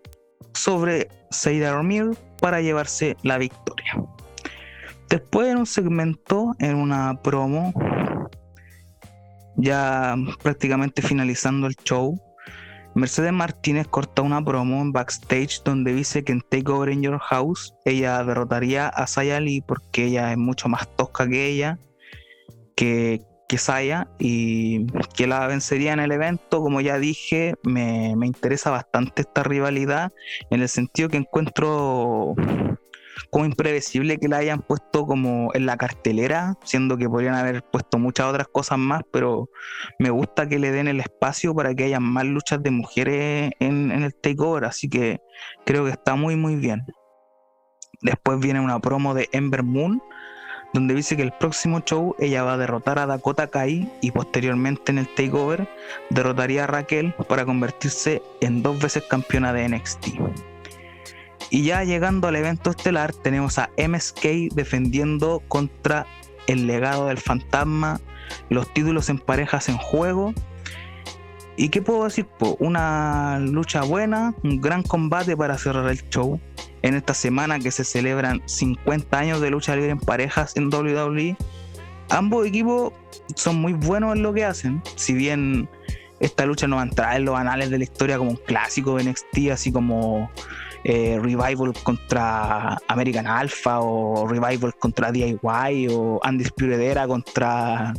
sobre 0.54 1.08
Seida 1.30 1.72
Romir 1.74 2.16
para 2.40 2.60
llevarse 2.60 3.16
la 3.22 3.38
victoria. 3.38 4.02
Después 5.08 5.48
en 5.48 5.58
un 5.58 5.66
segmento, 5.66 6.54
en 6.58 6.76
una 6.76 7.20
promo, 7.22 7.74
ya 9.56 10.16
prácticamente 10.42 11.02
finalizando 11.02 11.66
el 11.66 11.76
show, 11.84 12.18
Mercedes 12.94 13.32
Martínez 13.32 13.86
corta 13.88 14.22
una 14.22 14.44
promo 14.44 14.82
en 14.82 14.92
backstage 14.92 15.62
donde 15.64 15.94
dice 15.94 16.24
que 16.24 16.32
en 16.32 16.40
Takeover 16.42 16.90
in 16.90 17.02
Your 17.02 17.18
House 17.18 17.74
ella 17.84 18.22
derrotaría 18.22 18.88
a 18.88 19.06
Sayali 19.06 19.62
porque 19.62 20.06
ella 20.06 20.30
es 20.32 20.38
mucho 20.38 20.68
más 20.68 20.88
tosca 20.96 21.26
que 21.26 21.46
ella 21.46 21.78
que, 22.76 23.22
que 23.48 23.58
Saya 23.58 24.08
y 24.18 24.86
que 25.16 25.26
la 25.26 25.46
vencería 25.46 25.92
en 25.92 26.00
el 26.00 26.12
evento. 26.12 26.60
Como 26.60 26.80
ya 26.80 26.98
dije, 26.98 27.54
me, 27.64 28.14
me 28.16 28.26
interesa 28.26 28.70
bastante 28.70 29.22
esta 29.22 29.42
rivalidad 29.42 30.12
en 30.50 30.62
el 30.62 30.68
sentido 30.68 31.08
que 31.08 31.18
encuentro 31.18 32.34
como 33.30 33.44
imprevisible 33.44 34.18
que 34.18 34.28
la 34.28 34.38
hayan 34.38 34.60
puesto 34.60 35.06
como 35.06 35.50
en 35.54 35.66
la 35.66 35.76
cartelera, 35.76 36.56
siendo 36.64 36.96
que 36.96 37.08
podrían 37.08 37.34
haber 37.34 37.62
puesto 37.62 37.98
muchas 37.98 38.26
otras 38.26 38.48
cosas 38.48 38.78
más, 38.78 39.02
pero 39.12 39.48
me 39.98 40.10
gusta 40.10 40.48
que 40.48 40.58
le 40.58 40.70
den 40.70 40.88
el 40.88 41.00
espacio 41.00 41.54
para 41.54 41.74
que 41.74 41.84
haya 41.84 42.00
más 42.00 42.24
luchas 42.24 42.62
de 42.62 42.70
mujeres 42.70 43.52
en, 43.60 43.90
en 43.90 44.02
el 44.02 44.14
takeover, 44.14 44.64
así 44.64 44.88
que 44.88 45.20
creo 45.64 45.84
que 45.84 45.90
está 45.90 46.14
muy 46.14 46.36
muy 46.36 46.56
bien. 46.56 46.84
Después 48.00 48.40
viene 48.40 48.60
una 48.60 48.80
promo 48.80 49.14
de 49.14 49.28
Ember 49.32 49.62
Moon, 49.62 50.02
donde 50.72 50.94
dice 50.94 51.16
que 51.16 51.22
el 51.22 51.32
próximo 51.32 51.80
show 51.80 52.16
ella 52.18 52.42
va 52.42 52.54
a 52.54 52.58
derrotar 52.58 52.98
a 52.98 53.06
Dakota 53.06 53.48
Kai 53.48 53.90
y 54.00 54.10
posteriormente 54.10 54.90
en 54.90 54.98
el 54.98 55.08
takeover 55.14 55.68
derrotaría 56.10 56.64
a 56.64 56.66
Raquel 56.66 57.14
para 57.28 57.44
convertirse 57.44 58.22
en 58.40 58.62
dos 58.62 58.80
veces 58.80 59.04
campeona 59.08 59.52
de 59.52 59.68
NXT. 59.68 60.51
Y 61.52 61.64
ya 61.64 61.84
llegando 61.84 62.28
al 62.28 62.36
evento 62.36 62.70
estelar, 62.70 63.12
tenemos 63.12 63.58
a 63.58 63.68
MSK 63.76 64.54
defendiendo 64.54 65.42
contra 65.48 66.06
el 66.46 66.66
legado 66.66 67.08
del 67.08 67.18
fantasma, 67.18 68.00
los 68.48 68.72
títulos 68.72 69.10
en 69.10 69.18
parejas 69.18 69.68
en 69.68 69.76
juego. 69.76 70.32
¿Y 71.58 71.68
qué 71.68 71.82
puedo 71.82 72.04
decir? 72.04 72.26
una 72.58 73.38
lucha 73.38 73.82
buena, 73.82 74.34
un 74.42 74.62
gran 74.62 74.82
combate 74.82 75.36
para 75.36 75.58
cerrar 75.58 75.90
el 75.90 76.02
show. 76.08 76.40
En 76.80 76.94
esta 76.94 77.12
semana 77.12 77.58
que 77.58 77.70
se 77.70 77.84
celebran 77.84 78.40
50 78.46 79.18
años 79.18 79.42
de 79.42 79.50
lucha 79.50 79.76
libre 79.76 79.90
en 79.90 80.00
parejas 80.00 80.56
en 80.56 80.72
WWE, 80.72 81.36
ambos 82.08 82.46
equipos 82.46 82.94
son 83.36 83.56
muy 83.56 83.74
buenos 83.74 84.16
en 84.16 84.22
lo 84.22 84.32
que 84.32 84.46
hacen. 84.46 84.82
Si 84.96 85.12
bien 85.12 85.68
esta 86.18 86.46
lucha 86.46 86.66
no 86.66 86.76
va 86.76 86.82
a 86.82 86.86
entrar 86.86 87.14
en 87.14 87.26
los 87.26 87.38
anales 87.38 87.68
de 87.68 87.76
la 87.76 87.84
historia 87.84 88.16
como 88.16 88.30
un 88.30 88.36
clásico 88.36 88.96
de 88.96 89.04
NXT, 89.04 89.50
así 89.52 89.70
como 89.70 90.30
eh, 90.84 91.18
Revival 91.20 91.72
contra 91.82 92.76
American 92.88 93.26
Alpha 93.26 93.80
o 93.80 94.26
Revival 94.26 94.74
contra 94.78 95.12
DIY 95.12 95.88
o 95.90 96.20
Undisputed 96.26 96.80
Era 96.80 97.06
contra 97.06 97.94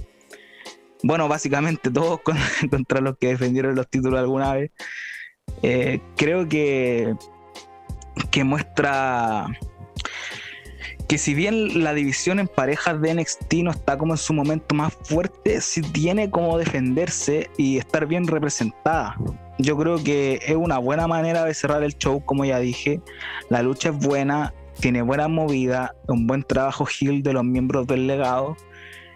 bueno 1.03 1.27
básicamente 1.27 1.89
todos 1.91 2.21
contra 2.69 3.01
los 3.01 3.17
que 3.17 3.27
defendieron 3.27 3.75
los 3.75 3.89
títulos 3.89 4.19
alguna 4.19 4.53
vez. 4.53 4.71
Eh, 5.61 5.99
creo 6.15 6.47
que 6.47 7.15
que 8.31 8.43
muestra 8.43 9.47
que 11.07 11.17
si 11.17 11.33
bien 11.33 11.83
la 11.83 11.93
división 11.93 12.39
en 12.39 12.47
parejas 12.47 13.01
de 13.01 13.13
NXT 13.13 13.53
no 13.63 13.71
está 13.71 13.97
como 13.97 14.13
en 14.13 14.17
su 14.17 14.33
momento 14.33 14.75
más 14.75 14.93
fuerte, 15.03 15.61
sí 15.61 15.81
tiene 15.81 16.29
como 16.29 16.57
defenderse 16.57 17.49
y 17.57 17.77
estar 17.77 18.05
bien 18.05 18.27
representada 18.27 19.17
yo 19.57 19.77
creo 19.77 20.03
que 20.03 20.39
es 20.45 20.55
una 20.55 20.77
buena 20.77 21.07
manera 21.07 21.45
de 21.45 21.53
cerrar 21.53 21.83
el 21.83 21.97
show, 21.97 22.23
como 22.23 22.45
ya 22.45 22.59
dije. 22.59 23.01
La 23.49 23.61
lucha 23.61 23.89
es 23.89 23.97
buena, 23.97 24.53
tiene 24.79 25.01
buena 25.01 25.27
movida, 25.27 25.95
un 26.07 26.27
buen 26.27 26.43
trabajo 26.43 26.85
heel 26.85 27.23
de 27.23 27.33
los 27.33 27.43
miembros 27.43 27.87
del 27.87 28.07
legado. 28.07 28.57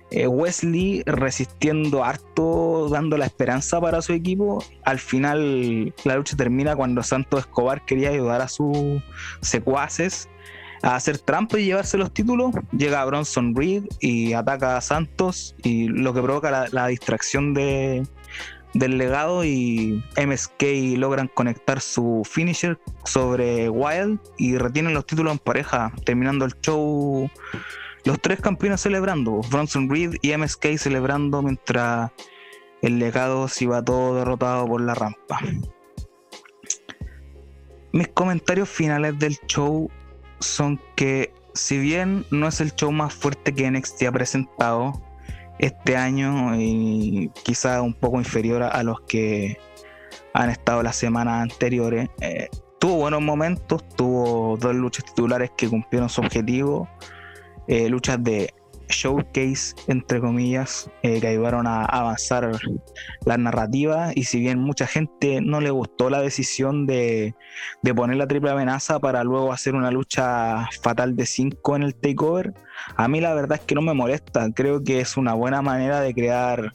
Eh, 0.09 0.27
Wesley 0.27 1.03
resistiendo 1.05 2.03
harto, 2.03 2.87
dando 2.89 3.17
la 3.17 3.25
esperanza 3.25 3.81
para 3.81 4.01
su 4.01 4.13
equipo. 4.13 4.63
Al 4.83 4.99
final 4.99 5.93
la 6.05 6.15
lucha 6.15 6.37
termina 6.37 6.75
cuando 6.75 7.03
Santos 7.03 7.41
Escobar 7.41 7.83
quería 7.85 8.09
ayudar 8.09 8.41
a 8.41 8.47
sus 8.47 9.01
secuaces 9.41 10.29
a 10.81 10.95
hacer 10.95 11.17
trampa 11.19 11.59
y 11.59 11.65
llevarse 11.65 11.97
los 11.97 12.13
títulos. 12.13 12.53
Llega 12.71 13.05
Bronson 13.05 13.55
Reed 13.55 13.83
y 13.99 14.33
ataca 14.33 14.77
a 14.77 14.81
Santos 14.81 15.55
y 15.63 15.87
lo 15.87 16.13
que 16.13 16.21
provoca 16.21 16.67
la 16.71 16.87
distracción 16.87 17.53
de, 17.53 18.03
del 18.73 18.97
legado 18.97 19.43
y 19.43 20.03
MSK 20.17 20.97
logran 20.97 21.27
conectar 21.27 21.81
su 21.81 22.23
finisher 22.29 22.79
sobre 23.05 23.69
Wild 23.69 24.19
y 24.37 24.57
retienen 24.57 24.93
los 24.93 25.05
títulos 25.05 25.33
en 25.33 25.39
pareja, 25.39 25.91
terminando 26.05 26.45
el 26.45 26.53
show. 26.61 27.29
Los 28.05 28.21
tres 28.21 28.39
campeones 28.39 28.81
celebrando, 28.81 29.41
Bronson 29.49 29.89
Reed 29.89 30.15
y 30.21 30.35
MSK 30.35 30.77
celebrando 30.77 31.41
mientras 31.41 32.11
el 32.81 32.99
legado 32.99 33.47
se 33.47 33.65
iba 33.65 33.83
todo 33.83 34.15
derrotado 34.15 34.67
por 34.67 34.81
la 34.81 34.93
rampa. 34.93 35.39
Mis 37.91 38.07
comentarios 38.09 38.69
finales 38.69 39.17
del 39.17 39.37
show 39.47 39.89
son 40.39 40.79
que 40.95 41.33
si 41.53 41.77
bien 41.77 42.25
no 42.31 42.47
es 42.47 42.61
el 42.61 42.73
show 42.75 42.91
más 42.91 43.13
fuerte 43.13 43.53
que 43.53 43.69
NXT 43.69 44.03
ha 44.03 44.11
presentado, 44.11 45.01
este 45.59 45.97
año 45.97 46.55
y 46.55 47.31
quizá 47.43 47.81
un 47.81 47.93
poco 47.93 48.17
inferior 48.17 48.63
a, 48.63 48.83
los 48.83 49.01
que 49.01 49.57
han 50.33 50.49
estado 50.49 50.83
las 50.83 50.95
semanas 50.95 51.41
anteriores. 51.41 52.09
Eh, 52.21 52.49
tuvo 52.79 52.97
buenos 52.97 53.21
momentos, 53.21 53.87
tuvo 53.95 54.57
dos 54.57 54.75
luchas 54.75 55.05
titulares 55.05 55.51
que 55.57 55.67
cumplieron 55.67 56.09
su 56.09 56.21
objetivo, 56.21 56.87
eh, 57.67 57.89
luchas 57.89 58.23
de 58.23 58.53
showcase, 58.89 59.73
entre 59.87 60.19
comillas, 60.19 60.89
eh, 61.03 61.19
que 61.19 61.27
ayudaron 61.27 61.67
a 61.67 61.85
avanzar 61.85 62.51
la 63.25 63.37
narrativa. 63.37 64.11
Y 64.15 64.23
si 64.23 64.39
bien 64.39 64.59
mucha 64.59 64.87
gente 64.87 65.41
no 65.41 65.61
le 65.61 65.71
gustó 65.71 66.09
la 66.09 66.21
decisión 66.21 66.85
de, 66.85 67.35
de 67.81 67.93
poner 67.93 68.17
la 68.17 68.27
triple 68.27 68.51
amenaza 68.51 68.99
para 68.99 69.23
luego 69.23 69.51
hacer 69.51 69.75
una 69.75 69.91
lucha 69.91 70.67
fatal 70.81 71.15
de 71.15 71.25
5 71.25 71.75
en 71.75 71.83
el 71.83 71.95
takeover, 71.95 72.53
a 72.95 73.07
mí 73.07 73.21
la 73.21 73.33
verdad 73.33 73.59
es 73.59 73.65
que 73.65 73.75
no 73.75 73.81
me 73.81 73.93
molesta. 73.93 74.49
Creo 74.53 74.83
que 74.83 74.99
es 74.99 75.17
una 75.17 75.33
buena 75.33 75.61
manera 75.61 76.01
de 76.01 76.13
crear 76.13 76.73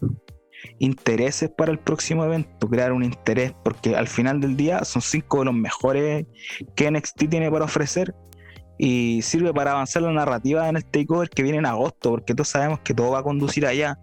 intereses 0.78 1.50
para 1.50 1.72
el 1.72 1.78
próximo 1.78 2.24
evento, 2.24 2.68
crear 2.68 2.92
un 2.92 3.04
interés, 3.04 3.52
porque 3.64 3.96
al 3.96 4.08
final 4.08 4.40
del 4.40 4.56
día 4.56 4.84
son 4.84 5.02
cinco 5.02 5.40
de 5.40 5.46
los 5.46 5.54
mejores 5.54 6.26
que 6.76 6.90
NXT 6.90 7.28
tiene 7.28 7.50
para 7.50 7.64
ofrecer 7.64 8.14
y 8.84 9.22
sirve 9.22 9.54
para 9.54 9.70
avanzar 9.70 10.02
la 10.02 10.10
narrativa 10.10 10.68
en 10.68 10.74
el 10.74 10.84
takeover 10.84 11.30
que 11.30 11.44
viene 11.44 11.58
en 11.58 11.66
agosto, 11.66 12.10
porque 12.10 12.34
todos 12.34 12.48
sabemos 12.48 12.80
que 12.80 12.92
todo 12.92 13.12
va 13.12 13.20
a 13.20 13.22
conducir 13.22 13.64
allá. 13.64 13.96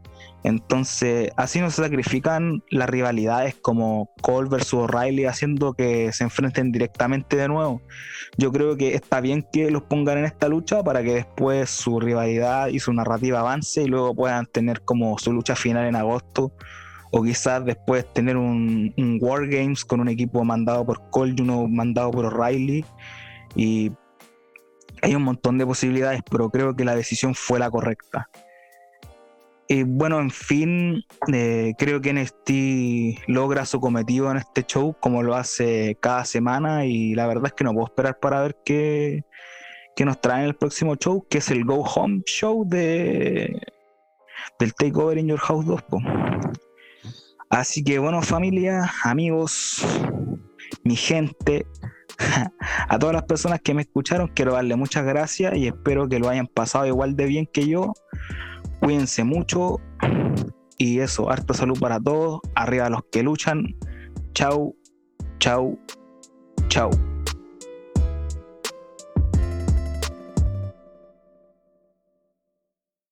Entonces, 0.46 1.32
así 1.36 1.60
no 1.60 1.70
se 1.70 1.82
sacrifican 1.82 2.64
las 2.70 2.90
rivalidades 2.90 3.56
como 3.56 4.10
Cole 4.22 4.48
versus 4.48 4.76
O'Reilly, 4.76 5.26
haciendo 5.26 5.74
que 5.74 6.14
se 6.14 6.24
enfrenten 6.24 6.72
directamente 6.72 7.36
de 7.36 7.50
nuevo. 7.50 7.82
Yo 8.38 8.54
creo 8.54 8.78
que 8.78 8.96
está 8.96 9.20
bien 9.20 9.46
que 9.52 9.70
los 9.70 9.84
pongan 9.84 10.20
en 10.20 10.24
esta 10.24 10.48
lucha 10.48 10.82
para 10.82 11.04
que 11.04 11.14
después 11.16 11.70
su 11.70 12.00
rivalidad 12.00 12.70
y 12.70 12.80
su 12.80 12.94
narrativa 12.94 13.42
avance 13.42 13.84
y 13.84 13.88
luego 13.88 14.16
puedan 14.16 14.46
tener 14.46 14.80
como 14.84 15.20
su 15.20 15.34
lucha 15.34 15.58
final 15.58 15.88
en 15.88 15.98
agosto. 15.98 16.54
O 17.12 17.22
quizás 17.22 17.66
después 17.66 18.06
tener 18.14 18.38
un, 18.38 18.94
un 18.96 19.18
War 19.20 19.46
Games 19.46 19.84
con 19.84 20.00
un 20.00 20.08
equipo 20.08 20.46
mandado 20.46 20.86
por 20.86 21.10
Cole 21.10 21.36
y 21.38 21.42
uno 21.42 21.68
mandado 21.68 22.12
por 22.12 22.28
O'Reilly. 22.28 22.86
Y 23.58 23.92
hay 25.02 25.16
un 25.16 25.24
montón 25.24 25.58
de 25.58 25.66
posibilidades, 25.66 26.22
pero 26.30 26.50
creo 26.50 26.76
que 26.76 26.86
la 26.86 26.96
decisión 26.96 27.36
fue 27.36 27.60
la 27.60 27.70
correcta. 27.70 28.30
Y 29.72 29.84
bueno, 29.84 30.20
en 30.20 30.32
fin, 30.32 31.04
eh, 31.32 31.74
creo 31.78 32.02
que 32.02 32.12
NXT 32.12 33.28
logra 33.28 33.66
su 33.66 33.80
cometido 33.80 34.32
en 34.32 34.38
este 34.38 34.64
show 34.64 34.96
como 35.00 35.22
lo 35.22 35.36
hace 35.36 35.96
cada 36.02 36.26
semana 36.26 36.86
y 36.86 37.14
la 37.14 37.28
verdad 37.28 37.48
es 37.48 37.54
que 37.54 37.64
no 37.64 37.74
puedo 37.74 37.86
esperar 37.86 38.18
para 38.20 38.42
ver 38.42 38.58
qué, 38.66 39.26
qué 39.96 40.06
nos 40.06 40.20
trae 40.20 40.40
en 40.40 40.48
el 40.48 40.56
próximo 40.56 40.96
show, 40.96 41.24
que 41.30 41.38
es 41.38 41.52
el 41.52 41.66
Go 41.66 41.84
Home 41.84 42.24
Show 42.26 42.68
de, 42.68 43.62
del 44.58 44.74
Takeover 44.74 45.20
in 45.20 45.28
Your 45.28 45.40
House 45.40 45.66
2. 45.68 45.84
Así 47.52 47.84
que 47.84 48.00
bueno 48.00 48.24
familia, 48.24 48.92
amigos, 49.04 49.86
mi 50.84 50.96
gente, 50.96 51.68
a 52.90 53.00
todas 53.00 53.14
las 53.14 53.24
personas 53.24 53.62
que 53.62 53.74
me 53.74 53.82
escucharon, 53.82 54.30
quiero 54.34 54.54
darle 54.54 54.76
muchas 54.76 55.06
gracias 55.06 55.56
y 55.56 55.68
espero 55.68 56.08
que 56.08 56.20
lo 56.20 56.30
hayan 56.30 56.48
pasado 56.48 56.86
igual 56.86 57.16
de 57.16 57.26
bien 57.26 57.48
que 57.52 57.68
yo. 57.68 57.94
Cuídense 58.80 59.24
mucho 59.24 59.80
y 60.78 61.00
eso, 61.00 61.30
harta 61.30 61.54
salud 61.54 61.80
para 61.80 62.00
todos. 62.00 62.40
Arriba 62.56 62.90
los 62.90 63.02
que 63.12 63.24
luchan. 63.24 63.76
Chau, 64.34 64.76
chau, 65.40 65.78
chau. 66.70 67.09